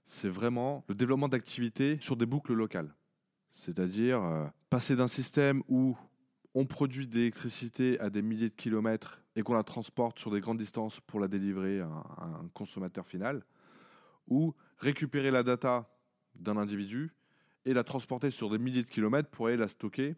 c'est 0.05 0.29
vraiment 0.29 0.85
le 0.89 0.97
développement 0.97 1.29
d'activités 1.29 1.99
sur 2.01 2.17
des 2.17 2.27
boucles 2.27 2.55
locales. 2.55 2.95
C'est-à-dire 3.53 4.51
passer 4.71 4.97
d'un 4.97 5.09
système 5.09 5.63
où 5.69 5.97
on 6.59 6.67
produit 6.67 7.07
de 7.07 7.15
l'électricité 7.15 8.01
à 8.01 8.11
des 8.11 8.21
milliers 8.21 8.49
de 8.49 8.55
kilomètres 8.55 9.23
et 9.37 9.43
qu'on 9.43 9.55
la 9.55 9.63
transporte 9.63 10.19
sur 10.19 10.33
des 10.33 10.41
grandes 10.41 10.59
distances 10.59 10.99
pour 11.07 11.21
la 11.21 11.29
délivrer 11.29 11.79
à 11.79 11.87
un, 11.87 12.49
consommateur 12.53 13.07
final, 13.07 13.45
ou 14.27 14.53
récupérer 14.79 15.31
la 15.31 15.45
data 15.45 15.89
d'un 16.35 16.57
individu 16.57 17.13
et 17.65 17.75
la 17.75 17.85
transporter 17.85 18.33
sur 18.33 18.51
des 18.51 18.59
milliers 18.59 18.83
de 18.83 18.89
kilomètres 18.89 19.29
pour 19.29 19.47
aller 19.47 19.57
la 19.57 19.69
stocker 19.69 20.17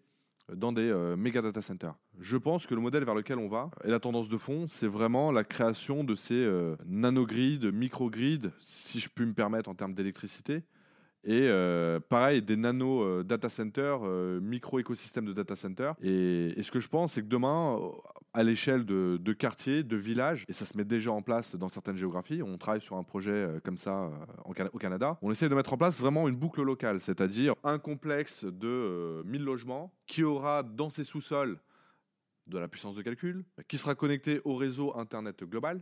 dans 0.51 0.73
des 0.73 0.91
euh, 0.91 1.15
méga 1.15 1.43
data 1.43 1.61
centers. 1.61 1.95
Je 2.19 2.39
pense 2.39 2.67
que 2.67 2.75
le 2.75 2.81
modèle 2.81 3.05
vers 3.05 3.15
lequel 3.15 3.39
on 3.39 3.49
va 3.49 3.71
et 3.85 3.91
la 3.91 4.01
tendance 4.01 4.31
de 4.31 4.39
fond, 4.39 4.67
c'est 4.67 4.89
vraiment 4.89 5.33
la 5.33 5.45
création 5.45 6.05
de 6.05 6.15
ces 6.15 6.43
euh, 6.43 6.75
nanogrids, 6.87 7.71
microgrids, 7.71 8.51
si 8.61 8.99
je 8.99 9.11
puis 9.11 9.27
me 9.27 9.35
permettre 9.35 9.69
en 9.69 9.75
termes 9.75 9.93
d'électricité, 9.93 10.63
et 11.23 11.49
euh, 11.49 12.01
pareil, 12.01 12.41
des 12.41 12.57
nano 12.57 13.03
euh, 13.03 13.23
data 13.23 13.51
centers, 13.51 14.01
euh, 14.05 14.41
micro-écosystèmes 14.41 15.27
de 15.27 15.33
data 15.35 15.55
centers. 15.55 15.95
Et, 16.03 16.55
ce 16.63 16.71
que 16.71 16.81
je 16.81 16.89
pense, 16.89 17.13
c'est 17.13 17.23
que 17.23 17.27
demain, 17.27 17.79
à 18.33 18.43
l'échelle 18.43 18.87
de, 18.87 19.19
de, 19.21 19.33
quartiers, 19.33 19.83
de 19.83 19.97
villages, 19.97 20.45
et 20.49 20.53
ça 20.53 20.65
se 20.65 20.77
met 20.79 20.85
déjà 20.85 21.13
en 21.13 21.21
place 21.21 21.57
dans 21.57 21.69
certaines 21.69 21.99
géographies, 21.99 22.43
on 22.43 22.57
travaille 22.57 22.81
sur 22.81 22.97
un 22.97 23.03
projet 23.03 23.49
comme 23.65 23.77
ça 23.77 24.11
au 24.45 24.79
Canada, 24.79 25.19
on 25.21 25.31
essaie 25.31 25.49
de 25.49 25.55
mettre 25.55 25.73
en 25.73 25.77
place 25.77 26.01
vraiment 26.01 26.29
une 26.29 26.37
boucle 26.37 26.63
locale, 26.63 27.01
c'est-à-dire 27.01 27.55
un 27.65 27.79
complexe 27.79 28.45
de 28.45 29.23
1000 29.27 29.43
logements 29.43 29.93
qui 30.07 30.23
aura 30.23 30.63
dans 30.63 30.91
ses 30.91 31.05
sous-sols 31.05 31.59
de 32.47 32.59
la 32.59 32.69
puissance 32.69 32.95
de 32.95 33.03
calcul, 33.03 33.45
qui 33.69 33.79
sera 33.79 33.95
connecté 33.95 34.41
au 34.45 34.55
réseau 34.55 34.97
Internet 34.97 35.43
global, 35.45 35.81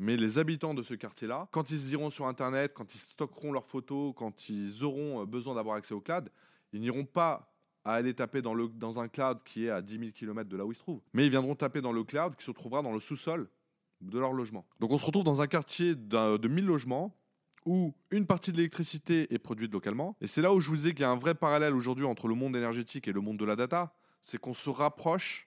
mais 0.00 0.16
les 0.16 0.38
habitants 0.38 0.72
de 0.72 0.82
ce 0.82 0.94
quartier-là, 0.94 1.46
quand 1.52 1.70
ils 1.70 1.92
iront 1.92 2.08
sur 2.08 2.26
Internet, 2.26 2.72
quand 2.74 2.94
ils 2.94 2.98
stockeront 2.98 3.52
leurs 3.52 3.66
photos, 3.66 4.14
quand 4.16 4.48
ils 4.48 4.82
auront 4.82 5.20
euh, 5.20 5.26
besoin 5.26 5.54
d'avoir 5.54 5.76
accès 5.76 5.92
au 5.92 6.00
cloud, 6.00 6.30
ils 6.72 6.80
n'iront 6.80 7.04
pas 7.04 7.52
à 7.84 7.94
aller 7.94 8.14
taper 8.14 8.40
dans, 8.40 8.98
un 8.98 9.08
cloud 9.08 9.38
qui 9.44 9.66
est 9.66 9.70
à 9.70 9.82
10 9.82 9.98
000 9.98 10.10
km 10.12 10.48
de 10.48 10.56
là 10.56 10.64
où 10.64 10.72
ils 10.72 10.74
se 10.74 10.80
trouvent. 10.80 11.02
Mais 11.12 11.26
ils 11.26 11.30
viendront 11.30 11.54
taper 11.54 11.82
dans 11.82 11.92
le 11.92 12.02
cloud 12.02 12.34
qui 12.34 12.44
se 12.44 12.50
trouvera 12.50 12.80
dans 12.80 12.92
le 12.92 13.00
sous-sol 13.00 13.48
de 14.00 14.18
leur 14.18 14.32
logement. 14.32 14.64
Donc 14.80 14.90
on 14.90 14.98
se 14.98 15.04
retrouve 15.04 15.24
dans 15.24 15.42
un 15.42 15.46
quartier 15.46 15.94
de 15.94 16.48
1000 16.48 16.64
logements 16.64 17.14
où 17.66 17.94
une 18.10 18.26
partie 18.26 18.52
de 18.52 18.56
l'électricité 18.56 19.32
est 19.34 19.38
produite 19.38 19.70
localement. 19.70 20.16
Et 20.22 20.26
c'est 20.26 20.40
là 20.40 20.54
où 20.54 20.60
je 20.60 20.70
vous 20.70 20.76
disais 20.76 20.92
qu'il 20.92 21.02
y 21.02 21.04
a 21.04 21.10
un 21.10 21.18
vrai 21.18 21.34
parallèle 21.34 21.74
aujourd'hui 21.74 22.06
entre 22.06 22.26
le 22.26 22.34
monde 22.34 22.56
énergétique 22.56 23.06
et 23.06 23.12
le 23.12 23.20
monde 23.20 23.36
de 23.36 23.44
la 23.44 23.54
data. 23.54 23.94
C'est 24.22 24.38
qu'on 24.38 24.54
se 24.54 24.70
rapproche 24.70 25.46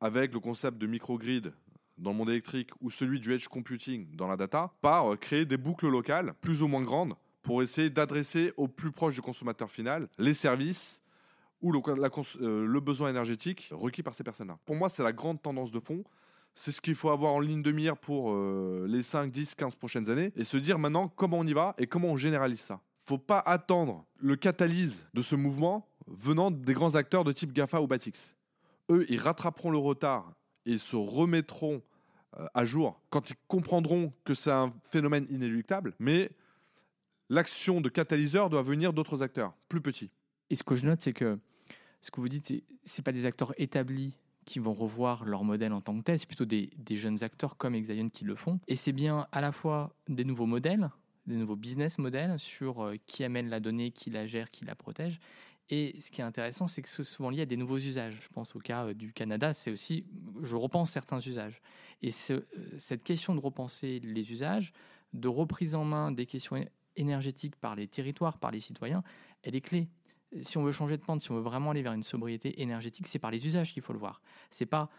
avec 0.00 0.32
le 0.32 0.38
concept 0.38 0.78
de 0.78 0.86
microgrid 0.86 1.52
dans 1.98 2.10
le 2.10 2.16
monde 2.16 2.30
électrique 2.30 2.70
ou 2.80 2.90
celui 2.90 3.20
du 3.20 3.32
edge 3.32 3.48
computing 3.48 4.14
dans 4.14 4.28
la 4.28 4.36
data 4.36 4.72
par 4.80 5.12
euh, 5.12 5.16
créer 5.16 5.44
des 5.44 5.56
boucles 5.56 5.88
locales 5.88 6.34
plus 6.40 6.62
ou 6.62 6.68
moins 6.68 6.82
grandes 6.82 7.14
pour 7.42 7.62
essayer 7.62 7.90
d'adresser 7.90 8.52
au 8.56 8.68
plus 8.68 8.90
proche 8.90 9.14
du 9.14 9.22
consommateur 9.22 9.70
final 9.70 10.08
les 10.18 10.34
services 10.34 11.02
ou 11.62 11.72
le, 11.72 11.80
euh, 12.42 12.66
le 12.66 12.80
besoin 12.80 13.10
énergétique 13.10 13.68
requis 13.72 14.02
par 14.02 14.14
ces 14.14 14.24
personnes-là. 14.24 14.58
Pour 14.64 14.76
moi, 14.76 14.88
c'est 14.88 15.02
la 15.02 15.12
grande 15.12 15.40
tendance 15.40 15.70
de 15.70 15.80
fond. 15.80 16.04
C'est 16.54 16.72
ce 16.72 16.80
qu'il 16.80 16.94
faut 16.94 17.10
avoir 17.10 17.32
en 17.32 17.40
ligne 17.40 17.62
de 17.62 17.70
mire 17.70 17.96
pour 17.96 18.32
euh, 18.32 18.86
les 18.88 19.02
5, 19.02 19.30
10, 19.30 19.54
15 19.54 19.74
prochaines 19.74 20.10
années 20.10 20.32
et 20.36 20.44
se 20.44 20.56
dire 20.56 20.78
maintenant 20.78 21.08
comment 21.08 21.38
on 21.38 21.46
y 21.46 21.52
va 21.52 21.74
et 21.78 21.86
comment 21.86 22.08
on 22.08 22.16
généralise 22.16 22.60
ça. 22.60 22.80
Faut 23.00 23.18
pas 23.18 23.38
attendre 23.38 24.04
le 24.18 24.36
catalyse 24.36 24.98
de 25.14 25.22
ce 25.22 25.36
mouvement 25.36 25.86
venant 26.08 26.50
des 26.50 26.74
grands 26.74 26.94
acteurs 26.94 27.24
de 27.24 27.32
type 27.32 27.52
GAFA 27.52 27.80
ou 27.80 27.86
Batix. 27.86 28.36
Eux, 28.90 29.04
ils 29.08 29.20
rattraperont 29.20 29.70
le 29.70 29.78
retard 29.78 30.32
et 30.66 30.78
se 30.78 30.96
remettront 30.96 31.82
euh, 32.38 32.46
à 32.54 32.64
jour 32.64 33.00
quand 33.10 33.30
ils 33.30 33.36
comprendront 33.48 34.12
que 34.24 34.34
c'est 34.34 34.50
un 34.50 34.74
phénomène 34.90 35.26
inéluctable, 35.30 35.94
mais 35.98 36.30
l'action 37.30 37.80
de 37.80 37.88
catalyseur 37.88 38.50
doit 38.50 38.62
venir 38.62 38.92
d'autres 38.92 39.22
acteurs, 39.22 39.54
plus 39.68 39.80
petits. 39.80 40.10
Et 40.50 40.54
ce 40.54 40.62
que 40.62 40.74
je 40.74 40.86
note, 40.86 41.00
c'est 41.00 41.12
que 41.12 41.38
ce 42.00 42.10
que 42.10 42.20
vous 42.20 42.28
dites, 42.28 42.64
c'est 42.84 43.02
pas 43.02 43.12
des 43.12 43.26
acteurs 43.26 43.52
établis 43.56 44.16
qui 44.44 44.60
vont 44.60 44.72
revoir 44.72 45.24
leur 45.24 45.42
modèle 45.42 45.72
en 45.72 45.80
tant 45.80 45.96
que 45.96 46.02
tel, 46.02 46.18
c'est 46.18 46.26
plutôt 46.28 46.44
des, 46.44 46.70
des 46.76 46.96
jeunes 46.96 47.24
acteurs 47.24 47.56
comme 47.56 47.74
Exaion 47.74 48.08
qui 48.08 48.24
le 48.24 48.36
font. 48.36 48.60
Et 48.68 48.76
c'est 48.76 48.92
bien 48.92 49.26
à 49.32 49.40
la 49.40 49.50
fois 49.50 49.92
des 50.08 50.24
nouveaux 50.24 50.46
modèles, 50.46 50.88
des 51.26 51.34
nouveaux 51.34 51.56
business 51.56 51.98
models 51.98 52.38
sur 52.38 52.84
euh, 52.84 52.94
qui 53.06 53.24
amène 53.24 53.48
la 53.48 53.58
donnée, 53.58 53.90
qui 53.90 54.10
la 54.10 54.26
gère, 54.26 54.50
qui 54.50 54.64
la 54.64 54.76
protège. 54.76 55.18
Et 55.68 56.00
ce 56.00 56.10
qui 56.10 56.20
est 56.20 56.24
intéressant, 56.24 56.68
c'est 56.68 56.80
que 56.82 56.88
c'est 56.88 57.02
souvent 57.02 57.30
lié 57.30 57.42
à 57.42 57.46
des 57.46 57.56
nouveaux 57.56 57.78
usages. 57.78 58.18
Je 58.22 58.28
pense 58.28 58.54
au 58.54 58.60
cas 58.60 58.86
euh, 58.86 58.94
du 58.94 59.12
Canada, 59.12 59.52
c'est 59.52 59.70
aussi, 59.70 60.06
je 60.42 60.54
repense 60.54 60.90
certains 60.90 61.18
usages. 61.18 61.60
Et 62.02 62.10
euh, 62.30 62.40
cette 62.78 63.02
question 63.02 63.34
de 63.34 63.40
repenser 63.40 63.98
les 64.00 64.30
usages, 64.30 64.72
de 65.12 65.28
reprise 65.28 65.74
en 65.74 65.84
main 65.84 66.12
des 66.12 66.26
questions 66.26 66.64
énergétiques 66.94 67.56
par 67.56 67.74
les 67.74 67.88
territoires, 67.88 68.38
par 68.38 68.52
les 68.52 68.60
citoyens, 68.60 69.02
elle 69.42 69.56
est 69.56 69.60
clé. 69.60 69.88
Si 70.40 70.56
on 70.58 70.62
veut 70.62 70.72
changer 70.72 70.96
de 70.96 71.02
pente, 71.02 71.22
si 71.22 71.30
on 71.30 71.34
veut 71.34 71.40
vraiment 71.40 71.70
aller 71.70 71.82
vers 71.82 71.92
une 71.92 72.02
sobriété 72.02 72.60
énergétique, 72.60 73.06
c'est 73.06 73.18
par 73.18 73.30
les 73.30 73.46
usages 73.46 73.72
qu'il 73.72 73.82
faut 73.82 73.92
le 73.92 73.98
voir. 73.98 74.22
C'est 74.50 74.66
pas 74.66 74.90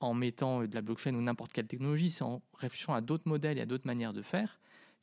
en 0.00 0.12
mettant 0.12 0.62
euh, 0.62 0.68
de 0.68 0.74
la 0.74 0.82
blockchain 0.82 1.14
ou 1.14 1.22
n'importe 1.22 1.52
quelle 1.52 1.66
technologie, 1.66 2.10
c'est 2.10 2.24
en 2.24 2.42
réfléchissant 2.54 2.92
à 2.92 3.00
d'autres 3.00 3.28
modèles 3.28 3.56
et 3.56 3.62
à 3.62 3.66
d'autres 3.66 3.86
manières 3.86 4.12
de 4.12 4.22
faire 4.22 4.60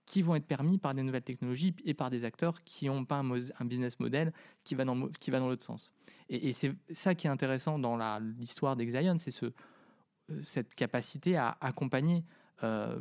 qui 0.10 0.24
vont 0.24 0.34
être 0.36 0.48
permis 0.48 0.80
par 0.80 0.96
des 0.96 1.04
nouvelles 1.04 1.22
technologies 1.24 1.76
et 1.86 1.94
par 1.94 2.10
des 2.10 2.26
acteurs 2.26 2.64
qui 2.64 2.88
n'ont 2.88 3.06
pas 3.06 3.20
un, 3.20 3.66
business 3.66 4.00
model 4.00 4.34
qui 4.64 4.74
va 4.74 4.84
dans, 4.84 4.96
dans 4.96 5.48
l'autre 5.48 5.64
sens. 5.64 5.94
Et, 6.30 6.52
c'est 6.52 6.74
ça 6.92 7.14
qui 7.14 7.28
est 7.28 7.30
intéressant 7.30 7.78
dans 7.78 7.96
l'histoire 8.40 8.76
d'Exaion, 8.76 9.20
c'est 9.20 9.30
ce, 9.30 9.46
euh, 9.46 10.42
cette 10.42 10.74
capacité 10.74 11.38
à 11.38 11.58
accompagner 11.62 12.26
euh, 12.64 13.00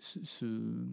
ce- 0.00 0.22
ce- 0.22 0.86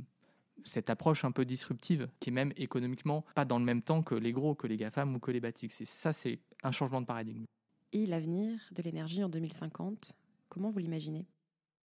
cette 0.64 0.90
approche 0.90 1.26
un 1.26 1.32
peu 1.32 1.44
disruptive, 1.44 2.08
qui 2.22 2.30
est 2.30 2.34
même 2.34 2.54
économiquement 2.56 3.26
pas 3.36 3.44
dans 3.44 3.60
le 3.60 3.66
même 3.66 3.82
temps 3.82 4.04
que 4.04 4.16
les 4.16 4.32
gros, 4.32 4.56
que 4.56 4.68
les 4.68 4.78
GAFAM 4.78 5.14
ou 5.16 5.20
que 5.20 5.32
les 5.32 5.42
Batix. 5.42 5.76
C'est 5.76 5.86
ça, 5.86 6.14
c'est 6.14 6.40
un 6.64 6.72
changement 6.72 7.02
de 7.02 7.06
paradigme. 7.08 7.44
Et 7.92 8.06
l'avenir 8.06 8.58
de 8.72 8.82
l'énergie 8.84 9.22
en 9.22 9.28
2050, 9.28 10.14
comment 10.48 10.70
vous 10.72 10.80
l'imaginez? 10.80 11.26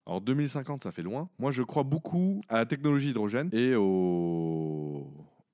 Alors 0.06 0.22
2050, 0.22 0.84
ça 0.84 0.92
fait 0.92 1.02
loin. 1.02 1.30
Moi, 1.40 1.52
je 1.52 1.62
crois 1.62 1.84
beaucoup 1.84 2.42
à 2.50 2.58
la 2.58 2.66
technologie 2.66 3.12
hydrogène 3.12 3.50
et 3.54 3.76
au, 3.76 5.08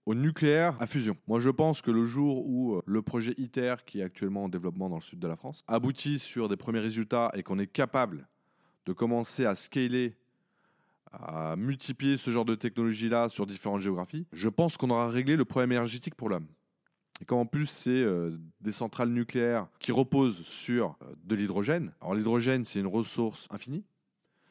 nucléaire 0.07 0.75
à 0.79 0.87
fusion. 0.87 1.15
Moi, 1.27 1.39
je 1.39 1.49
pense 1.49 1.83
que 1.83 1.91
le 1.91 2.03
jour 2.03 2.47
où 2.47 2.73
euh, 2.73 2.81
le 2.87 3.03
projet 3.03 3.35
ITER, 3.37 3.75
qui 3.85 3.99
est 3.99 4.03
actuellement 4.03 4.45
en 4.45 4.49
développement 4.49 4.89
dans 4.89 4.95
le 4.95 5.01
sud 5.01 5.19
de 5.19 5.27
la 5.27 5.35
France, 5.35 5.63
aboutit 5.67 6.17
sur 6.17 6.49
des 6.49 6.57
premiers 6.57 6.79
résultats 6.79 7.29
et 7.35 7.43
qu'on 7.43 7.59
est 7.59 7.67
capable 7.67 8.27
de 8.87 8.93
commencer 8.93 9.45
à 9.45 9.53
scaler, 9.53 10.15
à 11.11 11.55
multiplier 11.55 12.17
ce 12.17 12.31
genre 12.31 12.45
de 12.45 12.55
technologie-là 12.55 13.29
sur 13.29 13.45
différentes 13.45 13.81
géographies, 13.81 14.25
je 14.33 14.49
pense 14.49 14.77
qu'on 14.77 14.89
aura 14.89 15.09
réglé 15.09 15.35
le 15.35 15.45
problème 15.45 15.73
énergétique 15.73 16.15
pour 16.15 16.29
l'homme. 16.29 16.47
Et 17.21 17.25
comme 17.25 17.39
en 17.39 17.45
plus, 17.45 17.67
c'est 17.67 17.89
euh, 17.89 18.37
des 18.61 18.71
centrales 18.71 19.09
nucléaires 19.09 19.67
qui 19.79 19.91
reposent 19.91 20.41
sur 20.41 20.95
euh, 21.01 21.13
de 21.23 21.35
l'hydrogène. 21.35 21.91
Alors 22.01 22.15
l'hydrogène, 22.15 22.63
c'est 22.63 22.79
une 22.79 22.87
ressource 22.87 23.47
infinie. 23.51 23.83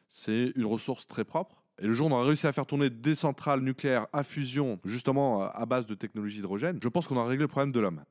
C'est 0.08 0.52
une 0.56 0.64
ressource 0.66 1.06
très 1.06 1.24
propre. 1.24 1.62
Et 1.80 1.86
le 1.86 1.92
jour 1.92 2.08
où 2.08 2.10
on 2.10 2.14
aura 2.14 2.24
réussi 2.24 2.46
à 2.46 2.52
faire 2.52 2.66
tourner 2.66 2.90
des 2.90 3.14
centrales 3.14 3.60
nucléaires 3.60 4.06
à 4.12 4.24
fusion, 4.24 4.80
justement 4.84 5.42
à 5.42 5.64
base 5.66 5.86
de 5.86 5.94
technologie 5.94 6.38
hydrogène, 6.40 6.78
je 6.82 6.88
pense 6.88 7.06
qu'on 7.06 7.16
aura 7.16 7.26
réglé 7.28 7.44
le 7.44 7.48
problème 7.48 7.70
de 7.72 7.78
l'homme. 7.80 8.02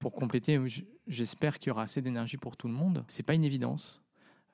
Pour 0.00 0.12
compléter, 0.12 0.58
j'espère 1.06 1.58
qu'il 1.60 1.68
y 1.68 1.70
aura 1.70 1.82
assez 1.82 2.02
d'énergie 2.02 2.36
pour 2.36 2.56
tout 2.56 2.66
le 2.66 2.74
monde. 2.74 3.04
C'est 3.06 3.22
pas 3.22 3.34
une 3.34 3.44
évidence 3.44 4.02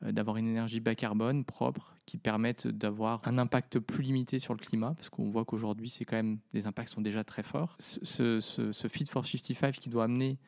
euh, 0.03 0.13
d'avoir 0.13 0.37
une 0.37 0.47
énergie 0.49 0.81
bas 0.81 0.95
carbone, 0.95 1.45
propre, 1.47 1.95
qui 2.05 2.19
permette 2.19 2.67
d'avoir 2.67 3.23
un 3.27 3.39
impact 3.39 3.79
plus 3.79 4.03
limité 4.03 4.39
sur 4.39 4.53
le 4.53 4.59
climat, 4.59 4.93
parce 4.95 5.09
qu'on 5.09 5.31
voit 5.31 5.47
qu'aujourd'hui, 5.47 5.89
c'est 5.89 6.05
quand 6.05 6.17
même 6.17 6.39
les 6.53 6.67
impacts 6.67 6.91
sont 6.93 7.01
déjà 7.01 7.25
très 7.25 7.43
forts. 7.43 7.75
Ce, 7.79 8.41
ce- 8.41 8.73
ce 8.73 8.89
Fit 8.89 9.07
for 9.07 9.25
55 9.27 9.73
qui 9.79 9.89
doit 9.89 10.05
amener 10.05 10.39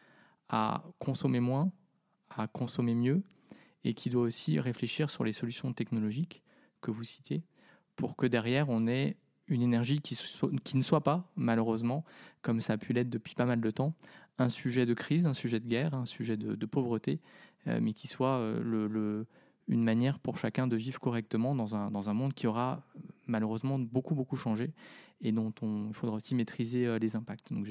à 0.51 0.85
consommer 0.99 1.41
moins, 1.41 1.73
à 2.37 2.47
consommer 2.47 2.95
mieux, 2.95 3.23
et 3.85 3.95
qui 3.95 4.11
doit 4.11 4.23
aussi 4.23 4.61
réfléchir 4.61 5.11
sur 5.11 5.25
les 5.25 5.33
solutions 5.33 5.73
technologiques 5.73 6.43
que 6.81 6.91
vous 6.91 7.05
citez, 7.05 7.43
pour 7.97 8.17
que 8.17 8.27
derrière, 8.27 8.69
on 8.69 8.87
ait 8.87 9.17
une 9.51 9.63
énergie 9.63 10.01
qui, 10.01 10.17
ne 10.75 10.83
soit 10.83 11.03
pas, 11.03 11.31
malheureusement, 11.37 12.05
comme 12.41 12.61
ça 12.61 12.75
a 12.75 12.79
pu 12.79 12.93
l'être 12.93 13.11
depuis 13.11 13.35
pas 13.35 13.45
mal 13.45 13.61
de 13.61 13.71
temps, 13.71 13.95
un 14.39 14.49
sujet 14.49 14.87
de 14.87 14.95
crise, 14.95 15.27
un 15.27 15.35
sujet 15.35 15.61
de 15.61 15.67
guerre, 15.67 15.93
un 15.93 16.07
sujet 16.07 16.37
de, 16.37 16.67
pauvreté, 16.67 17.21
euh, 17.67 17.81
mais 17.83 17.93
qui 17.93 18.07
soit 18.07 18.37
euh, 18.37 19.25
une 19.69 19.85
manière 19.85 20.19
pour 20.19 20.39
chacun 20.39 20.67
de 20.67 20.77
vivre 20.77 21.01
correctement 21.01 21.55
dans 21.55 21.75
un, 21.75 22.15
monde 22.15 22.33
qui 22.33 22.47
aura 22.47 22.83
malheureusement 23.27 23.79
beaucoup, 23.79 24.15
beaucoup 24.15 24.37
changé 24.37 24.73
et 25.21 25.33
dont 25.33 25.53
on, 25.61 25.89
il 25.89 25.95
faudra 25.95 26.17
aussi 26.17 26.35
maîtriser 26.35 26.87
euh, 26.87 26.99
les 26.99 27.17
impacts. 27.17 27.53
Donc 27.53 27.67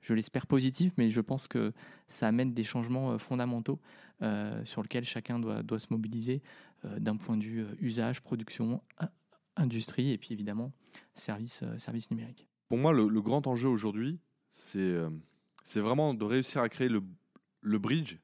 je 0.00 0.14
l'espère 0.14 0.46
positif, 0.46 0.92
mais 0.96 1.10
je 1.10 1.20
pense 1.20 1.46
que 1.46 1.72
ça 2.08 2.26
amène 2.26 2.54
des 2.54 2.64
changements 2.64 3.18
fondamentaux 3.18 3.78
euh, 4.22 4.64
sur 4.64 4.82
lesquels 4.82 5.04
chacun 5.04 5.38
doit, 5.38 5.78
se 5.78 5.86
mobiliser 5.90 6.42
euh, 6.84 6.98
d'un 6.98 7.16
point 7.16 7.36
de 7.36 7.44
vue 7.44 7.62
euh, 7.64 7.74
usage, 7.80 8.20
production, 8.22 8.82
in- 8.98 9.08
industrie 9.56 10.10
et 10.10 10.18
puis 10.18 10.32
évidemment 10.32 10.72
service, 11.14 11.62
service 11.78 12.10
numérique. 12.10 12.46
Pour 12.68 12.78
moi, 12.78 12.92
le, 12.92 13.08
grand 13.20 13.46
enjeu 13.46 13.68
aujourd'hui, 13.68 14.18
c'est 14.50 15.80
vraiment 15.80 16.14
de 16.14 16.24
réussir 16.24 16.62
à 16.62 16.68
créer 16.68 16.88
le, 16.88 17.78
bridge, 17.78 18.16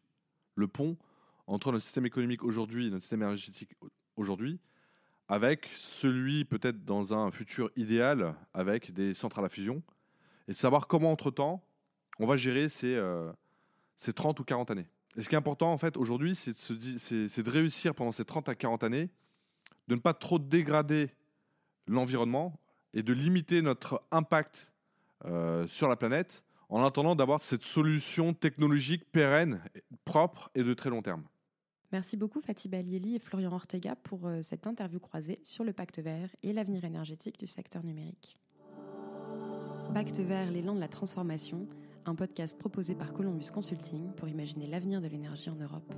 le 0.54 0.68
pont 0.68 0.96
entre 1.46 1.72
notre 1.72 1.84
système 1.84 2.06
économique 2.06 2.42
aujourd'hui 2.42 2.86
et 2.86 2.90
notre 2.90 3.02
système 3.02 3.22
énergétique 3.22 3.70
au- 3.80 3.88
aujourd'hui, 4.16 4.58
avec 5.28 5.68
celui 5.76 6.44
peut-être 6.44 6.84
dans 6.84 7.12
un 7.12 7.30
futur 7.32 7.70
idéal 7.76 8.34
avec 8.54 8.92
des 8.92 9.12
centrales 9.14 9.44
à 9.44 9.48
fusion, 9.48 9.82
et 10.48 10.52
de 10.52 10.56
savoir 10.56 10.86
comment 10.86 11.10
entre-temps 11.10 11.62
on 12.18 12.26
va 12.26 12.36
gérer 12.36 12.68
ces, 12.68 12.94
euh, 12.94 13.30
ces 13.96 14.12
30 14.12 14.38
ou 14.40 14.44
40 14.44 14.70
années. 14.70 14.86
Et 15.16 15.22
ce 15.22 15.28
qui 15.28 15.34
est 15.34 15.38
important 15.38 15.72
en 15.72 15.78
fait 15.78 15.96
aujourd'hui, 15.96 16.34
c'est 16.34 16.52
de, 16.52 16.56
se 16.56 16.72
di- 16.72 16.98
c'est- 16.98 17.28
c'est 17.28 17.42
de 17.42 17.50
réussir 17.50 17.94
pendant 17.94 18.12
ces 18.12 18.24
30 18.24 18.48
à 18.48 18.54
40 18.54 18.84
années 18.84 19.08
de 19.88 19.94
ne 19.94 20.00
pas 20.00 20.12
trop 20.14 20.38
dégrader 20.38 21.10
l'environnement 21.86 22.58
et 22.92 23.02
de 23.02 23.12
limiter 23.12 23.62
notre 23.62 24.02
impact 24.10 24.72
euh, 25.24 25.66
sur 25.68 25.88
la 25.88 25.96
planète 25.96 26.42
en 26.68 26.84
attendant 26.84 27.14
d'avoir 27.14 27.40
cette 27.40 27.62
solution 27.64 28.34
technologique 28.34 29.04
pérenne, 29.12 29.62
propre 30.04 30.50
et 30.54 30.64
de 30.64 30.74
très 30.74 30.90
long 30.90 31.00
terme. 31.02 31.22
Merci 31.92 32.16
beaucoup 32.16 32.40
Fatih 32.40 32.68
Balieli 32.68 33.14
et 33.14 33.18
Florian 33.20 33.52
Ortega 33.52 33.94
pour 33.94 34.26
euh, 34.26 34.42
cette 34.42 34.66
interview 34.66 34.98
croisée 34.98 35.38
sur 35.44 35.62
le 35.62 35.72
pacte 35.72 36.00
vert 36.00 36.28
et 36.42 36.52
l'avenir 36.52 36.84
énergétique 36.84 37.38
du 37.38 37.46
secteur 37.46 37.84
numérique. 37.84 38.36
Pacte 39.94 40.18
vert, 40.18 40.50
l'élan 40.50 40.74
de 40.74 40.80
la 40.80 40.88
transformation, 40.88 41.66
un 42.08 42.14
podcast 42.14 42.56
proposé 42.58 42.94
par 42.94 43.12
Columbus 43.12 43.50
Consulting 43.52 44.12
pour 44.14 44.28
imaginer 44.28 44.66
l'avenir 44.66 45.00
de 45.00 45.08
l'énergie 45.08 45.50
en 45.50 45.56
Europe. 45.56 45.92